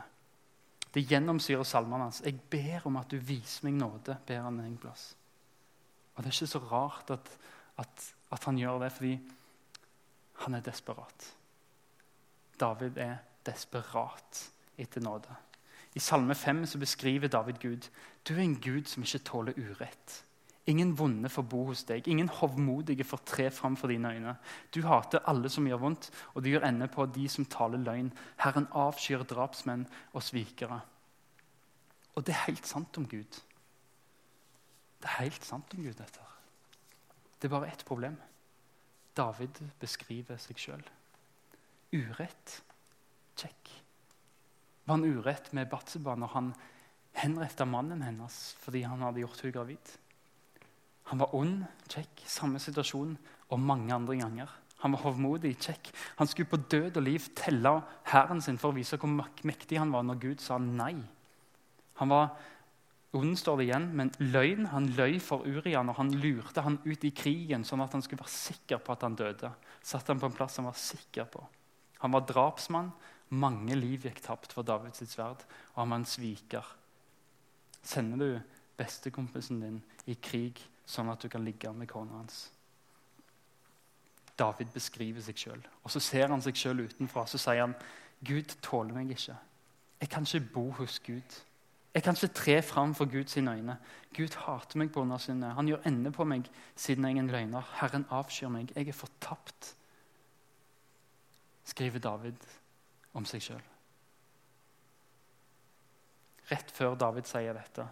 Det 0.94 1.06
gjennomsyrer 1.06 1.64
salmene 1.64 2.08
hans. 2.08 2.22
'Jeg 2.22 2.40
ber 2.50 2.88
om 2.88 2.98
at 2.98 3.10
du 3.12 3.18
viser 3.18 3.66
meg 3.66 3.74
nåde', 3.82 4.18
ber 4.26 4.42
han 4.42 4.60
en 4.60 4.78
plass. 4.78 5.16
Og 6.16 6.24
Det 6.24 6.30
er 6.30 6.34
ikke 6.34 6.48
så 6.48 6.60
rart 6.60 7.12
at, 7.12 7.30
at, 7.78 8.14
at 8.32 8.44
han 8.44 8.58
gjør 8.58 8.80
det, 8.80 8.92
fordi 8.92 9.20
han 10.34 10.54
er 10.54 10.60
desperat. 10.60 11.36
David 12.60 12.98
er 12.98 13.18
desperat 13.46 14.52
etter 14.78 15.02
nåde. 15.02 15.36
I 15.96 16.00
Salme 16.00 16.36
5 16.36 16.66
så 16.66 16.78
beskriver 16.78 17.28
David 17.28 17.60
Gud. 17.60 17.90
Du 18.28 18.34
er 18.34 18.44
en 18.44 18.60
Gud 18.62 18.86
som 18.88 19.04
ikke 19.04 19.26
tåler 19.26 19.58
urett. 19.58 20.24
Ingen 20.70 20.92
vonde 20.98 21.30
får 21.30 21.44
bo 21.50 21.64
hos 21.72 21.82
deg. 21.90 22.08
Ingen 22.08 22.30
hovmodige 22.30 23.04
får 23.04 23.24
tre 23.26 23.48
fram 23.52 23.78
for 23.78 23.90
dine 23.90 24.12
øyne. 24.14 24.36
Du 24.76 24.84
hater 24.86 25.24
alle 25.26 25.50
som 25.50 25.66
gjør 25.66 25.82
vondt, 25.82 26.12
og 26.34 26.44
du 26.44 26.50
gjør 26.52 26.68
ende 26.68 26.88
på 26.88 27.08
de 27.10 27.26
som 27.30 27.46
taler 27.46 27.82
løgn. 27.82 28.12
Herren 28.38 28.68
avskyr 28.72 29.26
drapsmenn 29.26 29.88
og 30.14 30.24
svikere. 30.24 30.82
Og 32.16 32.26
det 32.26 32.36
er 32.36 32.46
helt 32.46 32.68
sant 32.68 32.98
om 33.02 33.08
Gud. 33.08 33.42
Det 35.00 35.10
er 35.10 35.22
helt 35.24 35.46
sant 35.46 35.74
om 35.74 35.84
Gud, 35.84 35.96
dette. 35.98 36.26
Det 37.40 37.48
er 37.48 37.56
bare 37.56 37.72
ett 37.72 37.86
problem. 37.88 38.20
David 39.18 39.62
beskriver 39.80 40.38
seg 40.38 40.60
sjøl. 40.60 40.84
Urett. 41.96 42.60
Check. 43.40 43.72
Var 44.86 44.98
han 44.98 45.06
urett 45.08 45.52
med 45.56 45.70
Batseba 45.72 46.16
når 46.18 46.36
han 46.36 46.54
henretta 47.20 47.66
mannen 47.68 48.04
hennes 48.04 48.38
fordi 48.62 48.84
han 48.88 49.04
hadde 49.06 49.24
gjort 49.24 49.44
henne 49.44 49.56
gravid? 49.58 49.92
Han 51.10 51.22
var 51.24 51.36
ond, 51.36 51.64
Sjekk. 51.90 52.24
samme 52.30 52.60
situasjon, 52.62 53.16
og 53.50 53.60
mange 53.60 53.94
andre 53.94 54.16
ganger. 54.20 54.52
Han 54.84 54.94
var 54.94 55.02
hovmodig, 55.08 55.56
Sjekk. 55.58 55.90
Han 56.20 56.28
skulle 56.28 56.52
på 56.52 56.62
død 56.70 56.98
og 56.98 57.04
liv 57.04 57.26
telle 57.36 57.72
hæren 58.12 58.42
sin 58.42 58.60
for 58.62 58.70
å 58.70 58.78
vise 58.78 59.00
hvor 59.02 59.10
mektig 59.44 59.80
han 59.80 59.92
var 59.92 60.06
når 60.06 60.22
Gud 60.22 60.44
sa 60.44 60.60
nei. 60.62 60.96
Han 62.00 62.14
var 62.14 62.30
ond, 63.18 63.34
står 63.38 63.58
det 63.58 63.66
igjen, 63.68 63.88
men 63.98 64.14
løgn. 64.22 64.70
Han 64.72 64.92
løy 64.96 65.18
for 65.20 65.44
Uria 65.50 65.82
når 65.84 65.98
han 65.98 66.14
lurte 66.22 66.64
han 66.64 66.78
ut 66.86 67.04
i 67.04 67.12
krigen, 67.12 67.66
sånn 67.66 67.82
at 67.84 67.98
han 67.98 68.06
skulle 68.06 68.22
være 68.22 68.36
sikker 68.36 68.84
på 68.84 68.94
at 68.94 69.08
han 69.08 69.18
døde. 69.20 69.52
Satt 69.82 70.14
han 70.14 70.22
på 70.22 70.30
en 70.30 70.38
plass 70.38 70.62
han 70.62 70.70
var 70.70 70.78
sikker 70.78 71.26
på. 71.34 71.42
Han 72.06 72.14
var 72.14 72.28
drapsmann. 72.30 72.94
Mange 73.30 73.76
liv 73.78 74.08
gikk 74.08 74.22
tapt 74.26 74.54
for 74.56 74.66
Davids 74.66 75.04
sverd, 75.12 75.44
og 75.74 75.82
han 75.84 75.92
var 75.94 76.02
en 76.02 76.10
sviker. 76.10 76.76
Sender 77.86 78.18
du 78.18 78.56
bestekompisen 78.80 79.60
din 79.62 79.82
i 80.10 80.16
krig 80.16 80.62
sånn 80.90 81.12
at 81.12 81.22
du 81.22 81.30
kan 81.30 81.46
ligge 81.46 81.72
med 81.76 81.90
kona 81.92 82.18
hans. 82.18 82.48
David 84.40 84.72
beskriver 84.74 85.22
seg 85.22 85.38
sjøl. 85.38 85.62
Så 85.92 86.02
ser 86.02 86.32
han 86.32 86.42
seg 86.42 86.58
sjøl 86.58 86.86
utenfra 86.88 87.26
så 87.28 87.40
sier 87.42 87.66
han, 87.66 87.76
Gud 88.26 88.56
tåler 88.64 88.96
meg 88.96 89.12
ikke. 89.14 89.36
Jeg 90.00 90.12
kan 90.12 90.26
ikke 90.28 90.54
bo 90.54 90.66
hos 90.80 91.00
Gud. 91.04 91.38
Jeg 91.94 92.04
kan 92.06 92.16
ikke 92.16 92.36
tre 92.38 92.62
fram 92.64 92.94
for 92.96 93.10
Guds 93.10 93.38
øyne. 93.38 93.78
Gud 94.16 94.36
hater 94.46 94.80
meg 94.80 94.92
på 94.94 95.02
under 95.02 95.18
sine. 95.18 95.54
Han 95.58 95.68
gjør 95.68 95.88
ende 95.90 96.12
på 96.12 96.24
meg 96.24 96.48
siden 96.76 97.06
jeg 97.06 97.18
er 97.18 97.24
en 97.24 97.32
løgner. 97.34 97.72
Herren 97.82 98.06
avskyr 98.10 98.52
meg. 98.54 98.72
Jeg 98.76 98.88
er 98.88 98.96
fortapt, 98.96 99.76
skriver 101.66 102.00
David 102.00 102.38
om 103.18 103.26
seg 103.28 103.44
sjøl. 103.44 103.66
Rett 106.50 106.72
før 106.74 106.98
David 106.98 107.30
sier 107.30 107.54
dette, 107.54 107.86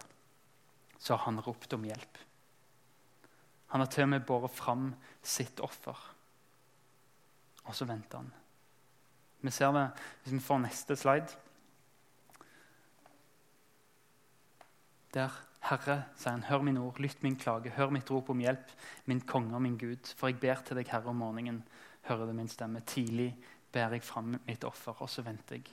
så 0.98 1.14
har 1.14 1.24
han 1.28 1.42
ropt 1.46 1.74
om 1.76 1.86
hjelp. 1.86 2.18
Han 3.68 3.84
har 3.84 3.90
til 3.92 4.06
og 4.06 4.12
med 4.14 4.26
båret 4.26 4.54
fram 4.54 4.88
sitt 5.22 5.60
offer. 5.62 5.98
Og 7.68 7.76
så 7.76 7.86
venter 7.86 8.22
han. 8.22 8.30
Vi 9.44 9.52
ser 9.54 9.74
det 9.76 9.84
hvis 10.22 10.34
vi 10.34 10.40
får 10.42 10.64
neste 10.64 10.96
slide. 10.98 11.36
Der 15.14 15.36
Herre, 15.68 15.98
sier 16.16 16.32
han, 16.32 16.46
hør 16.48 16.64
min 16.64 16.78
ord, 16.80 16.98
lytt 17.02 17.22
min 17.24 17.36
klage, 17.36 17.72
hør 17.76 17.92
mitt 17.92 18.10
rop 18.12 18.30
om 18.32 18.40
hjelp, 18.40 18.70
min 19.10 19.20
konge 19.28 19.54
og 19.56 19.62
min 19.64 19.76
Gud. 19.78 20.14
For 20.16 20.30
jeg 20.30 20.40
ber 20.40 20.62
til 20.64 20.78
deg, 20.78 20.88
Herre, 20.88 21.12
om 21.12 21.20
morgenen, 21.20 21.60
hører 22.08 22.30
du 22.30 22.34
min 22.36 22.48
stemme. 22.48 22.80
Tidlig 22.88 23.32
ber 23.72 23.94
jeg 23.96 24.04
fram 24.06 24.34
mitt 24.46 24.64
offer, 24.64 24.96
og 25.04 25.10
så 25.10 25.22
venter 25.26 25.58
jeg. 25.58 25.68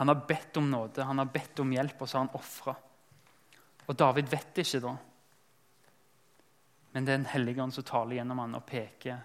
Han 0.00 0.08
har 0.08 0.22
bedt 0.28 0.56
om 0.56 0.70
nåde, 0.70 1.04
han 1.04 1.18
har 1.18 1.28
bedt 1.32 1.60
om 1.60 1.72
hjelp, 1.74 2.00
og 2.00 2.08
så 2.08 2.18
har 2.18 2.26
han 2.26 2.38
ofra. 2.38 2.74
Og 3.86 3.98
David 3.98 4.30
vet 4.30 4.60
ikke 4.62 4.82
da 4.84 4.94
men 6.92 7.06
det 7.06 7.12
er 7.12 7.20
en 7.20 7.32
hellige 7.32 7.62
ånd 7.62 7.74
som 7.74 7.86
taler 7.86 8.18
gjennom 8.18 8.42
han 8.42 8.58
og 8.58 8.66
peker 8.66 9.20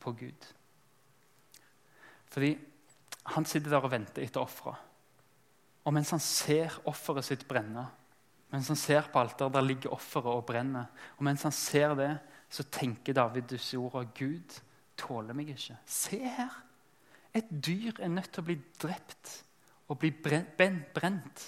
på 0.00 0.12
Gud. 0.16 0.46
Fordi 2.32 2.54
han 3.34 3.46
sitter 3.48 3.74
der 3.74 3.84
og 3.84 3.92
venter 3.92 4.24
etter 4.24 4.40
ofra. 4.40 4.72
Og 5.84 5.94
mens 5.96 6.12
han 6.14 6.22
ser 6.24 6.78
offeret 6.88 7.26
sitt 7.26 7.44
brenne, 7.48 7.84
mens 8.50 8.70
han 8.72 8.80
ser 8.80 9.10
på 9.12 9.20
alteret, 9.20 9.52
der 9.54 9.66
ligger 9.66 9.92
offeret 9.94 10.32
og 10.32 10.46
brenner, 10.48 10.88
og 11.18 11.26
mens 11.26 11.44
han 11.46 11.54
ser 11.54 11.94
det, 11.98 12.10
så 12.50 12.64
tenker 12.72 13.14
David 13.14 13.46
disse 13.52 13.78
ordene 13.78 14.10
Gud 14.16 14.56
tåler 14.98 15.36
meg 15.36 15.52
ikke. 15.52 15.76
Se 15.86 16.18
her! 16.24 16.56
Et 17.34 17.46
dyr 17.66 18.00
er 18.00 18.10
nødt 18.10 18.32
til 18.32 18.42
å 18.42 18.48
bli 18.48 18.58
drept 18.82 19.32
og 19.90 19.98
bli 20.02 20.10
brent 20.14 21.46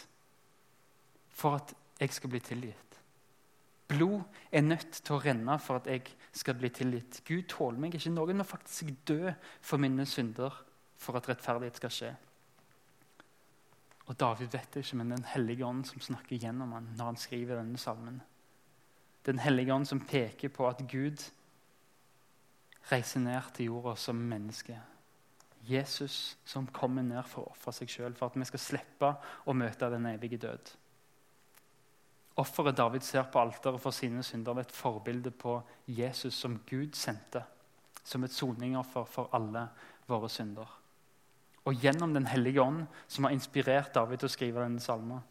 for 1.33 1.59
at 1.59 1.75
jeg 2.01 2.15
skal 2.15 2.31
bli 2.31 2.41
tilgitt. 2.43 2.99
Blod 3.93 4.23
er 4.53 4.65
nødt 4.65 5.01
til 5.05 5.17
å 5.17 5.21
renne 5.21 5.59
for 5.61 5.81
at 5.81 5.89
jeg 5.91 6.15
skal 6.33 6.57
bli 6.59 6.71
tilgitt. 6.73 7.21
Gud 7.29 7.45
tåler 7.51 7.81
meg 7.83 7.97
ikke. 7.97 8.13
Noen 8.15 8.41
må 8.41 8.47
faktisk 8.47 8.93
dø 9.09 9.33
for 9.61 9.83
mine 9.83 10.07
synder 10.09 10.55
for 10.97 11.19
at 11.19 11.29
rettferdighet 11.29 11.81
skal 11.81 11.93
skje. 11.93 12.13
Og 14.11 14.19
David 14.19 14.51
vet 14.53 14.75
det 14.75 14.85
ikke, 14.85 14.97
men 14.97 15.11
Den 15.11 15.25
hellige 15.25 15.67
ånd 15.67 15.85
som 15.87 16.01
snakker 16.01 16.37
gjennom 16.37 16.73
ham 16.73 16.89
når 16.97 17.05
han 17.05 17.21
skriver 17.21 17.61
denne 17.61 17.79
salmen. 17.79 18.23
Den 19.27 19.39
hellige 19.39 19.75
ånd 19.75 19.87
som 19.87 20.01
peker 20.01 20.49
på 20.49 20.67
at 20.69 20.83
Gud 20.91 21.23
reiser 22.91 23.21
ned 23.21 23.53
til 23.55 23.71
jorda 23.71 23.95
som 23.97 24.17
menneske. 24.17 24.79
Jesus 25.69 26.37
som 26.45 26.67
kommer 26.75 27.05
ned 27.07 27.23
for 27.31 27.45
å 27.45 27.55
ofre 27.55 27.75
seg 27.77 27.91
sjøl, 27.91 28.15
for 28.19 28.31
at 28.31 28.39
vi 28.39 28.49
skal 28.49 28.63
slippe 28.63 29.13
å 29.47 29.55
møte 29.55 29.91
den 29.93 30.09
evige 30.11 30.41
død. 30.43 30.73
Offeret 32.43 32.77
David 32.77 33.05
ser 33.05 33.27
på 33.31 33.41
alteret 33.43 33.81
for 33.83 33.95
sine 33.95 34.25
synder, 34.25 34.57
er 34.57 34.67
et 34.67 34.75
forbilde 34.75 35.31
på 35.31 35.59
Jesus 35.87 36.35
som 36.35 36.57
Gud 36.67 36.97
sendte 36.97 37.45
som 38.05 38.25
et 38.25 38.35
soningoffer 38.35 39.05
for 39.09 39.31
alle 39.37 39.67
våre 40.11 40.31
synder. 40.33 40.67
Og 41.65 41.75
Gjennom 41.79 42.15
Den 42.15 42.27
hellige 42.27 42.63
ånd, 42.63 42.87
som 43.07 43.25
har 43.25 43.33
inspirert 43.33 43.95
David 43.95 44.19
til 44.19 44.27
å 44.27 44.33
skrive 44.33 44.65
denne 44.65 44.81
salmen, 44.83 45.23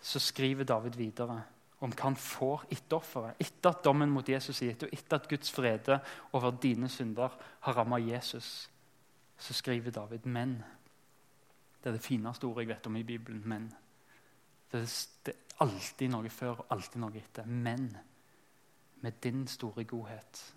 så 0.00 0.20
skriver 0.20 0.64
David 0.64 0.96
videre 0.96 1.40
om 1.80 1.92
hva 1.92 2.10
han 2.10 2.16
får 2.16 2.66
etter 2.68 2.98
offeret. 2.98 3.40
Etter 3.40 3.72
at 3.72 3.84
dommen 3.84 4.10
mot 4.12 4.28
Jesus 4.28 4.60
er 4.60 4.72
gitt, 4.72 4.84
og 4.84 4.92
etter 4.92 5.16
at 5.16 5.28
Guds 5.28 5.52
frede 5.52 6.00
over 6.36 6.52
dine 6.52 6.88
synder 6.92 7.32
har 7.64 7.76
rammet 7.76 8.08
Jesus, 8.10 8.68
så 9.40 9.52
skriver 9.54 9.90
David 9.90 10.26
'men'. 10.26 10.62
Det 11.84 11.88
er 11.88 11.92
det 11.92 12.00
fineste 12.00 12.44
ordet 12.44 12.60
jeg 12.60 12.68
vet 12.68 12.86
om 12.86 12.96
i 12.96 13.02
Bibelen. 13.02 13.42
men. 13.48 13.72
Det 14.72 15.28
er 15.28 15.32
alltid 15.60 16.08
noe 16.08 16.30
før 16.30 16.50
og 16.50 16.66
alltid 16.70 17.00
noe 17.00 17.16
etter. 17.16 17.44
Men 17.44 17.96
med 19.00 19.12
din 19.22 19.46
store 19.46 19.84
godhet. 19.84 20.54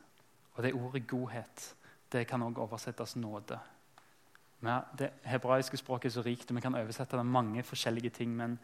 Og 0.53 0.63
det 0.63 0.73
ordet 0.73 1.07
'godhet' 1.07 1.75
det 2.11 2.27
kan 2.27 2.41
også 2.41 2.61
oversettes 2.61 3.15
nåde. 3.15 3.59
Det 4.97 5.09
hebraiske 5.23 5.77
språket 5.77 6.05
er 6.09 6.13
så 6.13 6.21
rikt, 6.21 6.51
og 6.51 6.55
vi 6.55 6.61
kan 6.61 6.75
oversette 6.75 7.17
det 7.17 7.25
mange 7.25 7.63
forskjellige 7.63 8.09
ting. 8.09 8.35
Men 8.35 8.59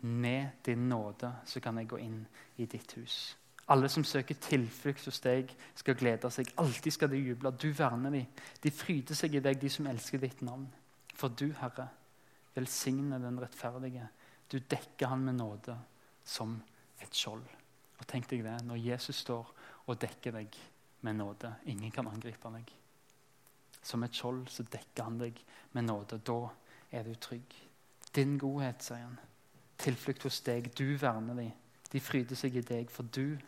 med 0.00 0.48
din 0.66 0.88
nåde 0.88 1.36
så 1.44 1.60
kan 1.60 1.78
jeg 1.78 1.88
gå 1.88 1.96
inn 1.96 2.26
i 2.56 2.66
ditt 2.66 2.92
hus. 2.92 3.38
Alle 3.68 3.88
som 3.90 4.04
søker 4.04 4.38
tilflukt 4.38 5.04
hos 5.08 5.18
deg, 5.24 5.50
skal 5.74 5.96
glede 5.98 6.30
seg. 6.30 6.52
Alltid 6.62 6.94
skal 6.94 7.10
de 7.10 7.18
juble. 7.18 7.50
Du 7.50 7.72
verner 7.74 8.14
dem. 8.14 8.28
De 8.62 8.70
fryder 8.70 9.18
seg 9.18 9.34
i 9.34 9.42
deg, 9.42 9.58
de 9.58 9.70
som 9.72 9.88
elsker 9.90 10.22
ditt 10.22 10.42
navn. 10.46 10.68
For 11.16 11.34
du, 11.34 11.48
Herre, 11.58 11.88
velsigner 12.54 13.18
den 13.18 13.40
rettferdige. 13.42 14.06
Du 14.52 14.58
dekker 14.58 15.10
han 15.10 15.24
med 15.26 15.40
nåde 15.40 15.74
som 16.24 16.54
et 17.02 17.14
skjold. 17.14 17.42
Og 17.98 18.06
tenk 18.06 18.28
deg 18.30 18.44
det, 18.44 18.62
Når 18.64 18.76
Jesus 18.76 19.24
står 19.24 19.50
og 19.86 20.00
dekker 20.00 20.32
deg 20.32 20.56
med 21.00 21.16
nåde 21.16 21.54
Ingen 21.66 21.90
kan 21.90 22.08
angripe 22.08 22.50
deg. 22.54 22.70
Som 23.82 24.02
et 24.02 24.14
skjold 24.14 24.48
så 24.50 24.62
dekker 24.62 25.02
han 25.02 25.18
deg 25.18 25.42
med 25.72 25.84
nåde. 25.84 26.18
Da 26.18 26.48
er 26.90 27.02
du 27.02 27.14
trygg. 27.14 27.54
Din 28.14 28.38
godhet, 28.38 28.82
sier 28.82 29.02
han. 29.02 29.18
Tilflukt 29.78 30.22
hos 30.22 30.40
deg. 30.46 30.70
Du 30.78 30.96
verner 30.96 31.34
dem. 31.34 31.52
De 31.92 32.00
fryder 32.00 32.36
seg 32.36 32.56
i 32.56 32.64
deg, 32.66 32.90
for 32.90 33.06
du, 33.14 33.38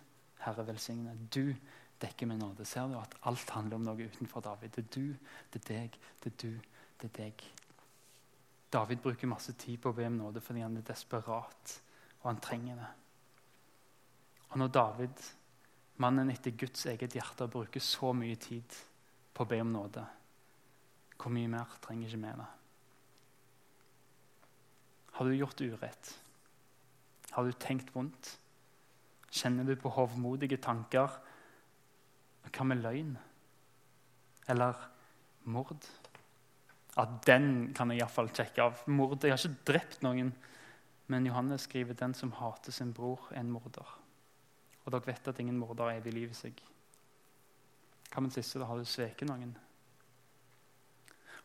Herre, 0.48 0.66
velsigne. 0.66 1.14
Du 1.30 1.54
dekker 2.00 2.26
med 2.30 2.40
nåde. 2.42 2.66
Ser 2.66 2.88
du 2.88 2.96
at 2.98 3.14
alt 3.28 3.50
handler 3.54 3.78
om 3.78 3.86
noe 3.86 4.08
utenfor 4.08 4.44
David? 4.44 4.74
Det 4.74 4.84
er 4.84 4.92
du, 4.94 5.32
det 5.52 5.62
er 5.62 5.68
deg, 5.68 5.98
det 6.24 6.32
er 6.32 6.36
du, 6.42 6.74
det 7.00 7.10
er 7.10 7.16
deg. 7.22 7.48
David 8.72 9.00
bruker 9.02 9.30
masse 9.30 9.54
tid 9.56 9.80
på 9.80 9.92
å 9.92 9.96
be 9.96 10.06
om 10.08 10.18
nåde 10.18 10.42
fordi 10.44 10.60
han 10.60 10.76
er 10.76 10.86
desperat, 10.86 11.74
og 12.20 12.26
han 12.28 12.40
trenger 12.44 12.76
det. 12.82 12.90
Og 14.48 14.60
når 14.60 14.72
David, 14.76 15.24
mannen 16.04 16.30
etter 16.32 16.56
Guds 16.56 16.86
eget 16.88 17.16
hjerte, 17.16 17.48
bruker 17.48 17.84
så 17.84 18.12
mye 18.16 18.36
tid 18.40 18.76
på 19.34 19.44
å 19.44 19.48
be 19.48 19.60
om 19.64 19.72
nåde, 19.72 20.04
hvor 21.18 21.34
mye 21.34 21.50
mer 21.50 21.78
trenger 21.82 22.12
ikke 22.12 22.22
vi 22.22 22.34
det? 22.40 22.48
Har 25.18 25.26
du 25.26 25.34
gjort 25.34 25.60
urett? 25.60 26.12
Har 27.34 27.44
du 27.44 27.56
tenkt 27.58 27.90
vondt? 27.94 28.36
Kjenner 29.30 29.66
du 29.68 29.74
på 29.76 29.92
hovmodige 29.92 30.60
tanker? 30.62 31.18
Hva 32.48 32.64
med 32.64 32.82
løgn? 32.82 33.16
Eller 34.48 34.88
mord? 35.44 35.84
At 36.98 37.20
den 37.26 37.72
kan 37.76 37.92
jeg 37.92 38.00
iallfall 38.00 38.30
sjekke 38.32 38.64
av. 38.64 38.82
Mord. 38.88 39.20
Jeg 39.22 39.34
har 39.34 39.42
ikke 39.42 39.72
drept 39.72 40.02
noen. 40.06 40.32
Men 41.08 41.26
Johannes 41.26 41.64
skriver 41.64 41.96
den 41.96 42.14
som 42.14 42.34
hater 42.36 42.72
sin 42.72 42.92
bror, 42.92 43.30
er 43.32 43.40
en 43.40 43.52
morder. 43.52 43.94
Og 44.84 44.92
dere 44.92 45.06
vet 45.06 45.30
at 45.30 45.38
ingen 45.40 45.56
morder 45.56 45.88
er 45.88 46.02
evig 46.02 46.12
liv 46.12 46.32
i 46.32 46.36
seg. 46.36 46.60
Hva 48.12 48.24
med 48.24 48.34
siste? 48.34 48.60
Da 48.60 48.68
har 48.68 48.76
du 48.76 48.88
sveket 48.88 49.28
noen. 49.28 49.54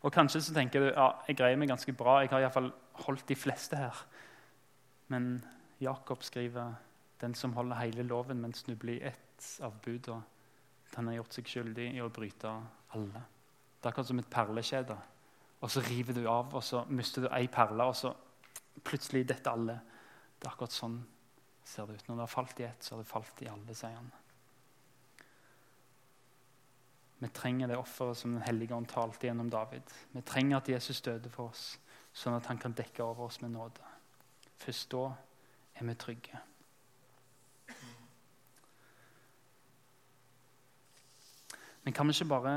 Og 0.04 0.12
Kanskje 0.12 0.42
så 0.44 0.56
tenker 0.56 0.84
du 0.84 0.90
ja, 0.90 1.14
jeg 1.28 1.38
greier 1.40 1.60
meg 1.60 1.72
ganske 1.72 1.96
bra. 1.96 2.18
Jeg 2.24 2.34
har 2.34 2.44
iallfall 2.44 2.72
holdt 3.06 3.28
de 3.30 3.40
fleste 3.40 3.80
her. 3.80 4.04
Men 5.12 5.38
Jakob 5.80 6.24
skriver 6.24 6.76
den 7.24 7.36
som 7.40 7.56
holder 7.56 7.80
hele 7.80 8.04
loven, 8.04 8.42
men 8.44 8.54
snubler 8.54 8.94
i 8.94 9.04
ett 9.14 9.48
av 9.64 9.80
buda, 9.84 10.20
den 10.96 11.08
har 11.08 11.22
gjort 11.22 11.38
seg 11.38 11.50
skyldig 11.50 11.88
i 11.96 12.02
å 12.04 12.12
bryte 12.14 12.52
alle. 12.94 13.24
Det 13.80 13.88
er 13.88 13.94
akkurat 13.94 14.12
som 14.12 14.20
et 14.22 14.30
perlekjede. 14.32 14.98
Og 15.64 15.72
så 15.72 15.82
river 15.88 16.18
du 16.18 16.28
av, 16.28 16.52
og 16.54 16.64
så 16.64 16.84
mister 16.92 17.24
du 17.24 17.30
ei 17.32 17.48
perle, 17.52 17.88
og 17.88 17.96
så 17.96 18.12
plutselig 18.84 19.24
detter 19.30 19.56
alle. 19.56 19.80
Det 20.38 20.48
er 20.48 20.52
akkurat 20.52 20.76
sånn 20.76 21.00
ser 21.64 21.88
det 21.88 21.96
ut. 21.96 22.08
Når 22.08 22.20
det 22.20 22.26
har 22.26 22.34
falt 22.34 22.60
i 22.60 22.68
ett, 22.68 22.84
så 22.84 22.96
har 22.96 23.04
det 23.04 23.10
falt 23.10 23.42
i 23.42 23.50
alle, 23.50 23.76
sier 23.78 23.96
han. 23.96 24.12
Vi 27.24 27.30
trenger 27.32 27.72
det 27.72 27.80
offeret 27.80 28.20
som 28.20 28.34
Den 28.36 28.44
hellige 28.44 28.76
ånd 28.76 28.90
talte 28.92 29.30
gjennom 29.30 29.50
David. 29.50 29.88
Vi 30.12 30.22
trenger 30.28 30.58
at 30.58 30.70
Jesus 30.70 31.00
døde 31.02 31.32
for 31.32 31.54
oss, 31.54 31.78
sånn 32.12 32.36
at 32.36 32.50
han 32.52 32.60
kan 32.60 32.76
dekke 32.76 33.04
over 33.04 33.30
oss 33.30 33.40
med 33.42 33.56
nåde. 33.56 33.94
Først 34.60 34.92
da 34.92 35.06
er 35.80 35.88
vi 35.88 35.96
trygge. 35.96 36.42
Men 41.84 41.96
kan 41.96 42.08
vi 42.08 42.16
ikke 42.16 42.32
bare 42.32 42.56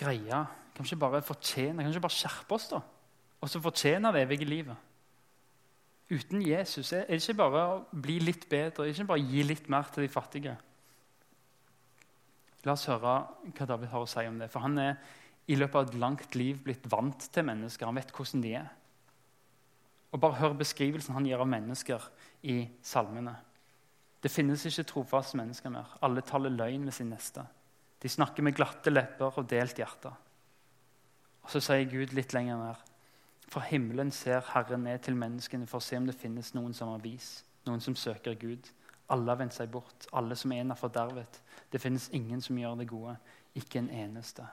greie, 0.00 0.40
kan 0.74 0.84
vi 0.84 0.90
ikke 0.90 1.04
bare 1.04 1.22
fortjene, 1.22 1.82
kan 1.82 1.90
vi 1.90 1.96
ikke 1.96 2.06
bare 2.08 2.18
skjerpe 2.18 2.56
oss 2.56 2.68
da? 2.72 2.80
Og 3.40 3.50
så 3.50 3.60
fortjene 3.60 4.12
det 4.14 4.24
evige 4.24 4.48
livet? 4.48 4.90
Uten 6.10 6.42
Jesus 6.44 6.92
er 6.92 7.06
det 7.08 7.20
ikke 7.22 7.38
bare 7.40 7.64
å 7.64 7.82
bli 7.90 8.18
litt 8.20 8.46
bedre, 8.48 8.88
ikke 8.88 9.08
bare 9.08 9.24
gi 9.24 9.44
litt 9.44 9.68
mer 9.72 9.88
til 9.92 10.04
de 10.04 10.12
fattige. 10.12 10.56
La 12.64 12.72
oss 12.72 12.86
høre 12.88 13.00
hva 13.44 13.66
David 13.68 13.90
har 13.92 14.04
å 14.04 14.08
si 14.08 14.24
om 14.28 14.38
det. 14.40 14.50
For 14.52 14.64
han 14.64 14.78
er 14.80 14.96
i 15.52 15.56
løpet 15.56 15.76
av 15.76 15.88
et 15.88 16.00
langt 16.00 16.36
liv 16.38 16.60
blitt 16.64 16.86
vant 16.92 17.26
til 17.32 17.44
mennesker. 17.44 17.88
Han 17.88 17.98
vet 18.00 18.12
hvordan 18.14 18.44
de 18.44 18.54
er. 18.60 18.70
Og 20.14 20.20
Bare 20.22 20.38
hør 20.38 20.54
beskrivelsen 20.56 21.16
han 21.16 21.26
gir 21.26 21.40
av 21.42 21.50
mennesker 21.50 22.04
i 22.46 22.62
salmene. 22.84 23.34
Det 24.22 24.30
finnes 24.32 24.62
ikke 24.64 24.86
trofaste 24.88 25.36
mennesker 25.36 25.72
mer. 25.74 25.96
Alle 26.06 26.22
taler 26.24 26.54
løgn 26.54 26.86
med 26.86 26.94
sin 26.96 27.10
neste. 27.12 27.44
De 28.04 28.08
snakker 28.12 28.44
med 28.44 28.52
glatte 28.52 28.92
lepper 28.92 29.38
og 29.40 29.46
delt 29.48 29.78
hjerte. 29.80 30.10
Og 31.40 31.50
Så 31.50 31.62
sier 31.64 31.86
Gud 31.88 32.12
litt 32.12 32.34
lenger 32.36 32.58
ned. 32.60 32.90
For 33.48 33.64
himmelen 33.64 34.10
ser 34.12 34.44
Herren 34.52 34.84
ned 34.84 35.00
til 35.04 35.16
menneskene 35.16 35.68
for 35.68 35.80
å 35.80 35.84
se 35.84 35.96
om 35.96 36.08
det 36.08 36.16
finnes 36.20 36.50
noen 36.52 36.74
som 36.76 36.90
har 36.92 37.00
vis, 37.00 37.38
noen 37.64 37.80
som 37.80 37.96
søker 37.96 38.36
Gud. 38.36 38.68
Alle 39.08 39.32
har 39.32 39.40
vendt 39.40 39.56
seg 39.56 39.72
bort, 39.72 40.04
alle 40.12 40.36
som 40.36 40.52
en 40.52 40.72
er 40.72 40.80
fordervet. 40.80 41.40
Det 41.72 41.80
finnes 41.80 42.10
ingen 42.12 42.44
som 42.44 42.60
gjør 42.60 42.76
det 42.82 42.90
gode, 42.92 43.16
ikke 43.56 43.80
en 43.80 43.90
eneste. 44.04 44.44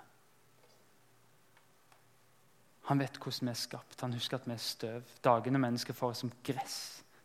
Han 2.88 3.04
vet 3.04 3.20
hvordan 3.20 3.52
vi 3.52 3.54
er 3.54 3.60
skapt. 3.60 4.00
Han 4.02 4.16
husker 4.16 4.40
at 4.40 4.48
vi 4.48 4.56
er 4.56 4.64
støv. 4.64 5.12
Dagene 5.24 5.60
mennesker 5.60 5.96
får 5.96 6.16
som 6.24 6.32
gress. 6.44 6.80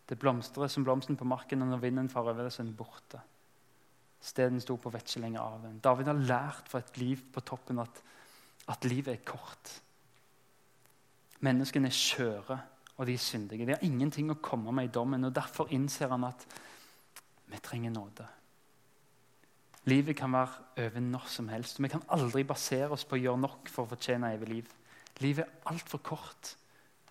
Det 0.07 0.19
blomstrer 0.19 0.71
som 0.71 0.85
blomsten 0.87 1.19
på 1.19 1.27
marken, 1.27 1.63
og 1.63 1.71
når 1.71 1.87
vinden 1.87 2.11
farer 2.11 2.35
over 2.35 2.51
så 2.51 2.63
er 2.63 2.69
den 2.69 2.79
borte. 2.79 3.23
Steden 4.21 4.61
sto 4.61 4.77
på 4.81 4.91
vet 4.91 5.07
ikke 5.07 5.23
lenger 5.23 5.43
av 5.43 5.67
den. 5.67 5.81
David 5.83 6.11
har 6.11 6.23
lært 6.31 6.71
fra 6.71 6.81
et 6.83 6.97
liv 7.01 7.21
på 7.33 7.43
toppen 7.47 7.83
at, 7.83 8.01
at 8.73 8.89
livet 8.89 9.13
er 9.15 9.27
kort. 9.27 9.75
Menneskene 11.47 11.91
er 11.91 11.95
skjøre, 11.95 12.57
og 12.97 13.07
de 13.07 13.15
er 13.15 13.23
syndige. 13.23 13.67
De 13.69 13.77
har 13.77 13.85
ingenting 13.85 14.33
å 14.33 14.41
komme 14.43 14.73
med 14.73 14.89
i 14.89 14.93
dommen. 14.93 15.29
og 15.29 15.35
Derfor 15.37 15.71
innser 15.75 16.11
han 16.11 16.25
at 16.27 16.47
vi 17.47 17.61
trenger 17.63 17.93
nåde. 17.95 18.27
Livet 19.87 20.17
kan 20.19 20.33
være 20.33 20.87
over 20.87 21.01
når 21.01 21.29
som 21.31 21.49
helst. 21.49 21.83
Vi 21.83 21.89
kan 21.89 22.03
aldri 22.11 22.43
basere 22.43 22.91
oss 22.91 23.05
på 23.07 23.15
å 23.15 23.21
gjøre 23.21 23.43
nok 23.45 23.69
for 23.71 23.85
å 23.85 23.93
fortjene 23.93 24.33
evig 24.35 24.49
liv. 24.51 24.73
Livet 25.23 25.45
er 25.45 25.71
altfor 25.71 26.03
kort 26.03 26.57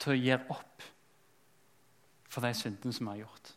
til 0.02 0.12
å 0.12 0.18
gi 0.20 0.34
opp 0.36 0.90
for 2.28 2.44
de 2.44 2.52
syndene 2.58 2.94
som 2.94 3.08
vi 3.08 3.14
har 3.14 3.24
gjort. 3.24 3.55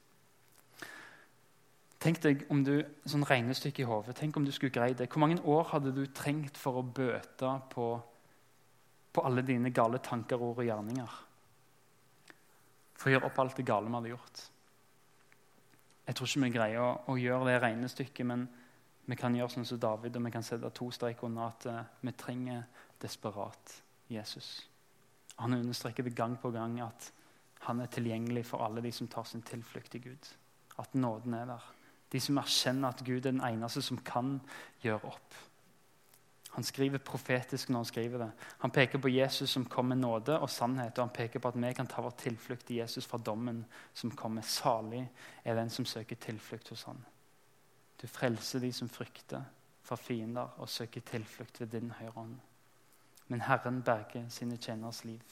Tenk 1.99 2.21
deg 2.23 2.45
om 2.55 2.61
du, 2.63 2.77
sånn 3.11 3.27
regnestykke 3.27 3.83
i 3.83 3.87
hodet, 3.89 4.15
tenk 4.21 4.37
om 4.39 4.45
du 4.47 4.53
skulle 4.55 4.75
greid 4.75 5.01
det. 5.01 5.09
Hvor 5.11 5.25
mange 5.25 5.41
år 5.43 5.65
hadde 5.73 5.91
du 5.97 6.05
trengt 6.15 6.59
for 6.61 6.79
å 6.79 6.85
bøte 6.85 7.51
på, 7.73 7.89
på 9.13 9.25
alle 9.27 9.43
dine 9.43 9.73
gale 9.75 9.99
tanker, 9.99 10.39
ord 10.39 10.63
og 10.63 10.69
gjerninger? 10.69 11.17
For 12.99 13.11
å 13.11 13.17
gjøre 13.17 13.31
opp 13.31 13.43
alt 13.43 13.59
det 13.59 13.67
gale 13.67 13.91
vi 13.91 13.99
hadde 13.99 14.13
gjort. 14.15 14.45
Jeg 16.09 16.17
tror 16.17 16.31
ikke 16.31 16.45
vi 16.45 16.55
greier 16.55 16.85
å, 16.85 16.93
å 17.11 17.19
gjøre 17.19 17.51
det 17.51 17.59
regnestykket, 17.65 18.27
men 18.31 18.47
vi 19.09 19.17
kan 19.19 19.35
gjøre 19.35 19.57
sånn 19.57 19.67
som 19.67 19.81
David, 19.83 20.17
og 20.17 20.25
vi 20.29 20.33
kan 20.33 20.47
sette 20.47 20.71
to 20.77 20.89
streker 20.95 21.27
under 21.27 21.49
at 21.51 21.67
uh, 21.67 21.81
vi 22.05 22.15
trenger 22.17 22.63
desperat 23.03 23.75
Jesus. 24.13 24.69
Han 25.39 25.57
understreker 25.57 26.07
det 26.07 26.15
gang 26.17 26.37
på 26.41 26.51
gang 26.55 26.79
at 26.85 27.11
han 27.67 27.83
er 27.83 27.91
tilgjengelig 27.91 28.45
for 28.53 28.63
alle 28.63 28.83
de 28.85 28.93
som 28.95 29.11
tar 29.11 29.27
sin 29.27 29.43
tilflukt 29.43 29.99
i 29.99 30.03
Gud. 30.07 30.31
At 30.79 30.95
nåden 30.95 31.35
er 31.35 31.51
der. 31.51 31.67
De 32.13 32.21
som 32.21 32.39
erkjenner 32.41 32.89
at 32.89 33.05
Gud 33.05 33.21
er 33.21 33.33
den 33.33 33.45
eneste 33.45 33.83
som 33.85 34.01
kan 34.05 34.39
gjøre 34.83 35.11
opp. 35.11 35.37
Han 36.55 36.65
skriver 36.65 37.03
profetisk 37.05 37.69
når 37.69 37.79
han 37.79 37.89
skriver 37.91 38.23
det. 38.25 38.31
Han 38.65 38.73
peker 38.75 38.99
på 38.99 39.13
Jesus 39.13 39.51
som 39.51 39.67
kom 39.69 39.93
med 39.93 40.01
nåde 40.01 40.39
og 40.41 40.51
sannhet, 40.51 40.99
og 40.99 41.05
han 41.05 41.15
peker 41.15 41.43
på 41.43 41.53
at 41.53 41.61
vi 41.61 41.75
kan 41.77 41.87
ta 41.87 42.03
vår 42.03 42.17
tilflukt 42.19 42.71
i 42.71 42.81
Jesus 42.81 43.07
fra 43.07 43.19
dommen 43.19 43.63
som 43.95 44.11
kommer. 44.11 44.43
Salig 44.43 45.05
er 45.45 45.55
den 45.55 45.71
som 45.71 45.87
søker 45.87 46.17
tilflukt 46.17 46.73
hos 46.73 46.89
han. 46.89 47.05
Du 48.01 48.07
frelser 48.07 48.65
de 48.65 48.73
som 48.73 48.89
frykter 48.89 49.45
fra 49.83 49.97
fiender, 49.97 50.49
og 50.59 50.69
søker 50.69 51.01
tilflukt 51.01 51.61
ved 51.61 51.77
din 51.77 51.93
høyre 52.01 52.17
hånd 52.17 52.39
men 53.29 53.41
Herren 53.41 53.83
berger 53.83 54.29
sine 54.29 54.57
tjeneres 54.57 55.05
liv. 55.05 55.23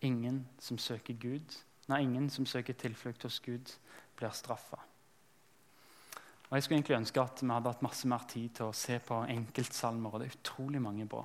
Ingen 0.00 0.48
som 0.58 0.78
søker 0.78 1.14
Gud, 1.14 1.54
nei, 1.88 2.02
ingen 2.02 2.30
som 2.30 2.46
søker 2.46 2.72
tilflukt 2.72 3.22
hos 3.22 3.40
Gud, 3.40 3.74
blir 4.16 4.34
straffa. 4.34 4.80
Og 6.50 6.56
Jeg 6.56 6.62
skulle 6.62 6.78
egentlig 6.80 6.96
ønske 6.96 7.22
at 7.22 7.42
vi 7.42 7.50
hadde 7.52 7.70
hatt 7.70 7.82
masse 7.86 8.08
mer 8.10 8.24
tid 8.28 8.48
til 8.58 8.66
å 8.66 8.74
se 8.74 8.98
på 8.98 9.20
enkeltsalmer. 9.30 10.14
og 10.14 10.20
det 10.20 10.28
er 10.28 10.38
utrolig 10.40 10.82
mange 10.82 11.06
bra. 11.06 11.24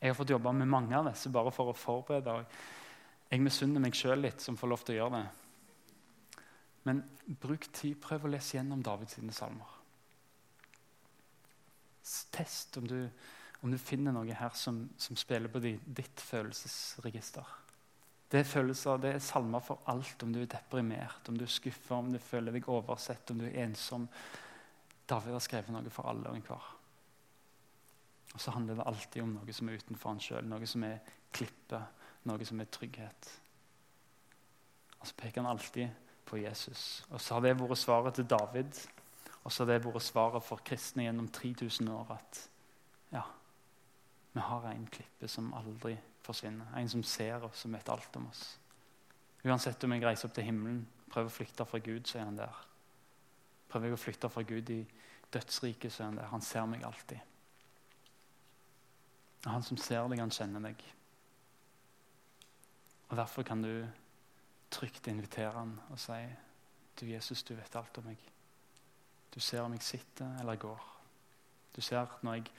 Jeg 0.00 0.10
har 0.10 0.14
fått 0.14 0.30
jobbe 0.30 0.52
med 0.52 0.68
mange 0.68 0.96
av 0.96 1.08
disse 1.08 1.30
bare 1.30 1.50
for 1.50 1.72
å 1.72 1.76
forberede. 1.76 2.44
Jeg 3.30 3.40
misunner 3.40 3.80
meg 3.80 3.94
sjøl 3.94 4.20
litt 4.20 4.40
som 4.40 4.56
får 4.56 4.68
lov 4.68 4.84
til 4.84 4.94
å 4.94 4.98
gjøre 4.98 5.20
det. 5.22 6.42
Men 6.84 7.02
bruk 7.40 7.66
tid, 7.72 7.96
prøv 8.00 8.24
å 8.24 8.28
lese 8.28 8.58
gjennom 8.58 8.82
Davids 8.82 9.18
salmer. 9.32 9.80
Test 12.30 12.76
om 12.76 12.86
du 12.86 13.10
om 13.64 13.72
du 13.72 13.78
finner 13.80 14.12
noe 14.12 14.36
her 14.36 14.52
som, 14.52 14.82
som 15.00 15.16
spiller 15.16 15.48
på 15.48 15.60
ditt 15.64 16.20
følelsesregister. 16.20 17.46
Det 18.34 18.40
er 18.40 18.48
følelser, 18.50 18.96
det 18.98 19.10
er 19.14 19.20
salmer 19.22 19.62
for 19.62 19.84
alt. 19.86 20.22
Om 20.26 20.32
du 20.34 20.40
er 20.42 20.48
deprimert, 20.50 21.28
om 21.30 21.36
du 21.38 21.44
er 21.46 21.50
skuffa, 21.54 21.94
om 21.94 22.08
du 22.10 22.18
føler 22.18 22.56
deg 22.56 22.66
oversett, 22.66 23.30
om 23.30 23.38
du 23.38 23.44
er 23.46 23.60
ensom. 23.62 24.08
David 25.06 25.36
har 25.36 25.42
skrevet 25.44 25.70
noe 25.70 25.92
for 25.94 26.08
alle 26.10 26.32
og 26.32 26.40
enhver. 26.40 26.64
Og 28.34 28.40
så 28.42 28.50
handler 28.56 28.80
det 28.80 28.86
alltid 28.90 29.22
om 29.22 29.36
noe 29.36 29.54
som 29.54 29.70
er 29.70 29.78
utenfor 29.78 30.10
han 30.10 30.22
sjøl, 30.24 30.48
noe 30.50 30.66
som 30.66 30.82
er 30.88 31.12
klippe, 31.30 31.78
noe 32.26 32.48
som 32.48 32.62
er 32.64 32.72
trygghet. 32.74 33.28
Og 34.98 35.06
så 35.06 35.14
peker 35.20 35.44
han 35.44 35.52
alltid 35.52 35.92
på 36.26 36.40
Jesus. 36.42 37.04
Og 37.12 37.22
så 37.22 37.36
har 37.36 37.44
det 37.44 37.52
vært 37.60 37.78
svaret 37.78 38.18
til 38.18 38.26
David, 38.34 38.80
og 39.44 39.52
så 39.52 39.62
har 39.62 39.70
det 39.70 39.84
vært 39.84 40.06
svaret 40.08 40.42
for 40.42 40.66
kristne 40.66 41.06
gjennom 41.06 41.30
3000 41.30 41.92
år. 41.94 42.16
at 42.18 42.42
ja, 43.14 43.22
vi 44.32 44.40
har 44.40 44.66
en 44.72 44.90
klippe 44.90 45.30
som 45.30 45.54
aldri 45.54 45.94
forsvinner. 46.24 46.72
En 46.78 46.88
som 46.88 47.02
ser 47.06 47.44
oss, 47.44 47.64
som 47.64 47.74
vet 47.76 47.88
alt 47.92 48.16
om 48.16 48.28
oss. 48.30 48.44
Uansett 49.44 49.84
om 49.84 49.92
jeg 49.92 50.04
reiser 50.04 50.28
opp 50.28 50.34
til 50.36 50.48
himmelen, 50.48 50.84
prøver 51.12 51.28
å 51.28 51.34
flykte 51.34 51.66
fra 51.68 51.80
Gud, 51.84 52.06
så 52.08 52.18
er 52.18 52.28
han 52.28 52.38
der. 52.38 52.60
Prøver 53.68 53.90
jeg 53.90 53.96
å 53.98 54.00
flykte 54.00 54.30
fra 54.32 54.42
Gud 54.48 54.70
i 54.72 54.80
dødsriket, 55.34 55.92
så 55.92 56.02
er 56.02 56.12
han 56.12 56.20
der. 56.20 56.30
Han 56.32 56.44
ser 56.44 56.66
meg 56.70 56.84
alltid. 56.86 57.20
Han 59.44 59.62
som 59.62 59.76
ser 59.76 60.08
deg, 60.08 60.22
han 60.22 60.32
kjenner 60.32 60.64
deg. 60.70 60.80
Og 63.10 63.16
Derfor 63.20 63.44
kan 63.46 63.62
du 63.62 63.84
trygt 64.72 65.06
invitere 65.12 65.52
han 65.52 65.76
og 65.92 66.00
si 66.00 66.22
du 66.98 67.06
Jesus, 67.06 67.42
du 67.42 67.54
vet 67.54 67.76
alt 67.76 67.98
om 67.98 68.06
meg. 68.08 68.18
Du 69.34 69.40
ser 69.42 69.64
om 69.64 69.72
jeg 69.74 69.82
sitter 69.82 70.38
eller 70.40 70.56
går. 70.56 70.82
Du 71.74 71.80
ser 71.82 72.06
når 72.22 72.38
jeg 72.38 72.50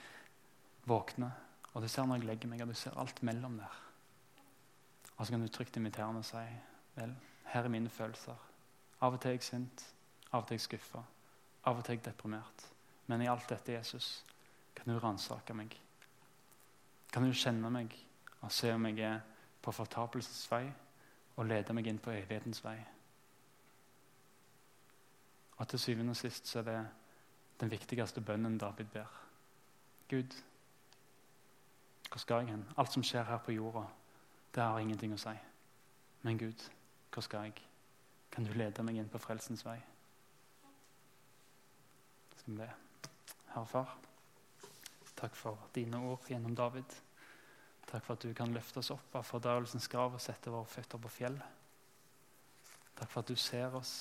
våkner, 0.84 1.32
og 1.76 1.82
du 1.82 1.88
ser 1.92 2.06
når 2.08 2.22
jeg 2.22 2.24
legger 2.24 2.48
meg, 2.48 2.62
og 2.64 2.70
du 2.72 2.78
ser 2.80 2.94
alt 2.96 3.18
mellom 3.22 3.58
der. 3.60 3.72
Og 5.16 5.26
så 5.26 5.32
kan 5.32 5.42
du 5.42 5.48
trygt 5.52 5.76
og 5.76 6.24
si 6.24 6.44
vel, 6.94 7.12
her 7.44 7.64
er 7.64 7.68
mine 7.68 7.90
følelser. 7.92 8.36
Av 9.00 9.12
og 9.12 9.20
til 9.20 9.28
er 9.28 9.34
jeg 9.34 9.42
sint, 9.44 9.84
av 10.32 10.40
og 10.40 10.46
til 10.46 10.54
er 10.54 10.58
jeg 10.58 10.64
skuffa, 10.64 11.02
av 11.64 11.76
og 11.76 11.84
til 11.84 11.92
er 11.92 11.96
jeg 11.98 12.04
deprimert. 12.04 12.64
Men 13.06 13.22
i 13.22 13.28
alt 13.28 13.48
dette, 13.50 13.72
Jesus, 13.72 14.24
kan 14.74 14.88
du 14.88 14.98
ransake 14.98 15.54
meg. 15.54 15.76
Kan 17.12 17.28
du 17.28 17.36
kjenne 17.36 17.70
meg 17.70 17.92
og 18.40 18.52
se 18.52 18.72
om 18.72 18.86
jeg 18.86 18.98
er 19.04 19.20
på 19.62 19.72
fortapelsens 19.72 20.50
vei, 20.50 20.64
og 21.36 21.44
lede 21.44 21.76
meg 21.76 21.86
inn 21.86 22.00
på 22.00 22.10
evighetens 22.10 22.64
vei. 22.64 22.78
Og 25.56 25.68
til 25.68 25.78
syvende 25.78 26.16
og 26.16 26.16
sist 26.16 26.48
så 26.48 26.58
er 26.58 26.70
det 26.70 26.80
den 27.60 27.70
viktigste 27.70 28.20
bønnen 28.20 28.56
David 28.58 28.92
ber. 28.92 29.12
Gud, 30.08 30.32
hvor 32.10 32.22
skal 32.22 32.44
jeg 32.44 32.54
hen? 32.54 32.64
Alt 32.78 32.92
som 32.92 33.04
skjer 33.04 33.26
her 33.28 33.38
på 33.44 33.52
jorda, 33.52 33.84
det 34.54 34.62
har 34.62 34.78
ingenting 34.80 35.14
å 35.14 35.20
si. 35.20 35.34
Men 36.22 36.38
Gud, 36.38 36.62
hvor 37.12 37.24
skal 37.24 37.48
jeg? 37.48 37.62
Kan 38.32 38.44
du 38.44 38.52
lede 38.52 38.84
meg 38.84 38.98
inn 39.00 39.10
på 39.10 39.20
frelsens 39.22 39.64
vei? 39.66 39.78
Skal 42.36 42.52
vi 42.52 42.60
be. 42.60 42.70
Herre 43.54 43.66
Far, 43.70 43.96
takk 45.16 45.36
for 45.38 45.68
dine 45.74 46.00
ord 46.04 46.26
gjennom 46.28 46.54
David. 46.56 46.96
Takk 47.86 48.02
for 48.04 48.16
at 48.16 48.26
du 48.26 48.34
kan 48.34 48.52
løfte 48.52 48.82
oss 48.82 48.90
opp 48.92 49.14
av 49.16 49.24
fordøyelsens 49.24 49.86
grav 49.88 50.16
og 50.18 50.22
sette 50.22 50.52
våre 50.52 50.68
føtter 50.68 51.00
på 51.00 51.12
fjell. 51.20 51.38
Takk 52.96 53.12
for 53.12 53.22
at 53.22 53.30
du 53.30 53.38
ser 53.38 53.76
oss. 53.78 53.94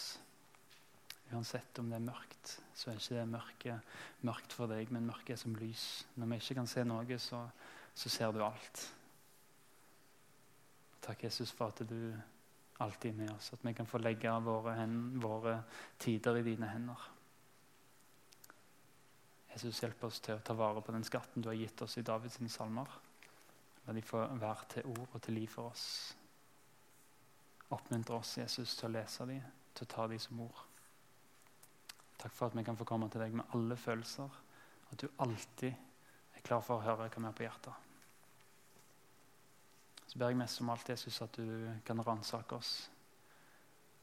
Uansett 1.33 1.79
om 1.81 1.87
det 1.89 1.97
er 1.97 2.05
mørkt, 2.05 2.51
så 2.77 2.91
er 2.91 2.99
ikke 2.99 3.15
det 3.17 3.29
mørket 3.31 3.95
mørkt 4.27 4.53
for 4.53 4.69
deg, 4.69 4.91
men 4.93 5.07
mørket 5.07 5.35
er 5.35 5.41
som 5.41 5.55
lys. 5.57 6.05
Når 6.15 6.29
vi 6.31 6.41
ikke 6.41 6.57
kan 6.59 6.69
se 6.69 6.83
noe, 6.85 7.17
så, 7.19 7.41
så 7.95 8.11
ser 8.11 8.31
du 8.35 8.43
alt. 8.43 8.81
Takk, 11.05 11.23
Jesus, 11.23 11.51
for 11.55 11.71
at 11.71 11.83
du 11.87 12.13
alltid 12.83 13.11
er 13.13 13.17
med 13.17 13.31
oss. 13.31 13.53
At 13.53 13.63
vi 13.63 13.73
kan 13.73 13.87
få 13.87 14.01
legge 14.03 14.31
våre, 14.43 14.75
våre 15.21 15.59
tider 16.01 16.41
i 16.41 16.43
dine 16.43 16.67
hender. 16.67 17.07
Jesus, 19.53 19.79
hjelp 19.79 20.03
oss 20.03 20.19
til 20.19 20.35
å 20.35 20.43
ta 20.43 20.53
vare 20.57 20.83
på 20.83 20.91
den 20.91 21.05
skatten 21.07 21.43
du 21.43 21.47
har 21.47 21.55
gitt 21.55 21.81
oss 21.85 21.95
i 21.97 22.03
Davids 22.03 22.41
salmer. 22.51 22.89
La 23.85 23.93
de 23.93 24.01
få 24.03 24.25
være 24.41 24.67
til 24.73 24.91
ord 24.91 25.13
og 25.13 25.21
til 25.21 25.37
liv 25.39 25.47
for 25.47 25.71
oss. 25.71 25.85
Oppmuntre 27.71 28.17
oss, 28.17 28.37
Jesus, 28.41 28.75
til 28.75 28.89
å 28.89 28.95
lese 28.97 29.29
dem, 29.29 29.45
til 29.73 29.87
å 29.87 29.93
ta 29.93 30.07
dem 30.11 30.19
som 30.19 30.41
ord. 30.43 30.65
Takk 32.19 32.33
for 32.33 32.49
at 32.49 32.57
vi 32.57 32.65
kan 32.65 32.77
få 32.77 32.87
komme 32.89 33.07
til 33.13 33.23
deg 33.23 33.37
med 33.37 33.55
alle 33.55 33.77
følelser. 33.79 34.41
At 34.91 35.01
du 35.01 35.07
alltid 35.23 35.71
er 35.71 36.43
klar 36.43 36.65
for 36.65 36.79
å 36.79 36.85
høre 36.85 37.07
hva 37.07 37.21
vi 37.21 37.29
har 37.29 37.37
på 37.37 37.47
hjertet. 37.47 37.84
Så 40.15 40.19
ber 40.23 40.31
jeg 40.31 40.39
mest 40.39 40.63
om 40.63 40.71
alt, 40.71 40.89
Jesus, 40.89 41.21
at 41.21 41.35
du 41.35 41.67
kan 41.85 41.99
ransake 41.99 42.55
oss. 42.55 42.89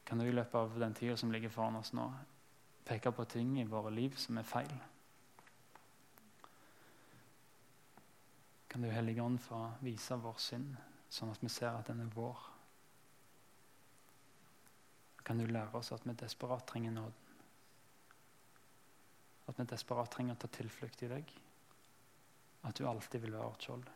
Kan 0.05 0.20
du 0.20 0.29
i 0.29 0.35
løpet 0.35 0.55
av 0.61 0.79
den 0.79 0.94
tida 0.94 1.16
som 1.16 1.33
ligger 1.33 1.48
foran 1.48 1.81
oss 1.81 1.94
nå, 1.96 2.11
peke 2.85 3.14
på 3.16 3.25
ting 3.25 3.57
i 3.62 3.64
våre 3.64 3.90
liv 3.90 4.18
som 4.20 4.37
er 4.37 4.44
feil? 4.44 4.75
kan 8.72 8.83
du 8.83 8.88
Hellige 8.90 9.22
Ånd 9.22 9.40
få 9.40 9.59
vise 9.85 10.16
vår 10.16 10.38
synd, 10.40 10.77
sånn 11.12 11.29
at 11.29 11.42
vi 11.44 11.48
ser 11.53 11.75
at 11.77 11.90
den 11.90 11.98
er 12.01 12.14
vår. 12.14 12.38
Kan 15.29 15.42
du 15.42 15.44
lære 15.44 15.77
oss 15.77 15.92
at 15.92 16.07
vi 16.09 16.14
desperat 16.16 16.64
trenger 16.70 16.94
nåden? 16.96 17.35
At 19.44 19.61
vi 19.61 19.66
desperat 19.68 20.09
trenger 20.14 20.38
å 20.38 20.40
ta 20.40 20.48
tilflukt 20.57 21.05
i 21.05 21.11
deg? 21.12 21.35
At 22.64 22.81
du 22.81 22.88
alltid 22.88 23.27
vil 23.27 23.37
være 23.37 23.51
vårt 23.51 23.68
skjold? 23.68 23.92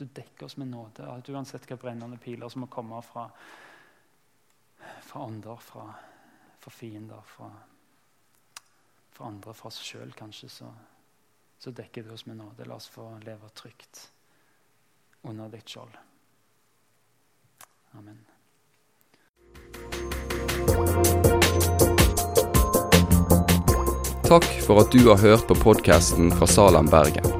Du 0.00 0.06
dekker 0.06 0.46
oss 0.46 0.56
med 0.56 0.68
nåde? 0.68 1.04
At 1.04 1.28
uansett 1.28 1.66
hva 1.68 1.76
brennende 1.76 2.16
piler 2.16 2.48
som 2.48 2.62
må 2.64 2.70
komme 2.72 3.02
fra, 3.04 3.26
fra 5.04 5.24
ånder, 5.26 5.58
fra, 5.60 5.82
fra 6.56 6.70
fiender, 6.72 7.20
fra, 7.28 7.50
fra 9.12 9.26
andre, 9.28 9.52
fra 9.52 9.68
oss 9.68 9.82
sjøl 9.84 10.14
kanskje, 10.16 10.48
så, 10.48 10.70
så 11.60 11.72
dekker 11.76 12.06
du 12.06 12.14
oss 12.14 12.24
med 12.30 12.40
nåde. 12.40 12.64
La 12.64 12.78
oss 12.80 12.88
få 12.88 13.10
leve 13.26 13.52
trygt 13.52 14.06
under 15.28 15.52
ditt 15.52 15.68
skjold. 15.68 15.92
Amen. 18.00 18.24
Takk 24.30 24.48
for 24.64 24.80
at 24.80 24.96
du 24.96 25.04
har 25.10 25.20
hørt 25.20 25.44
på 25.52 25.60
podkasten 25.60 26.32
fra 26.32 26.48
Salem, 26.48 26.88
Bergen. 26.88 27.39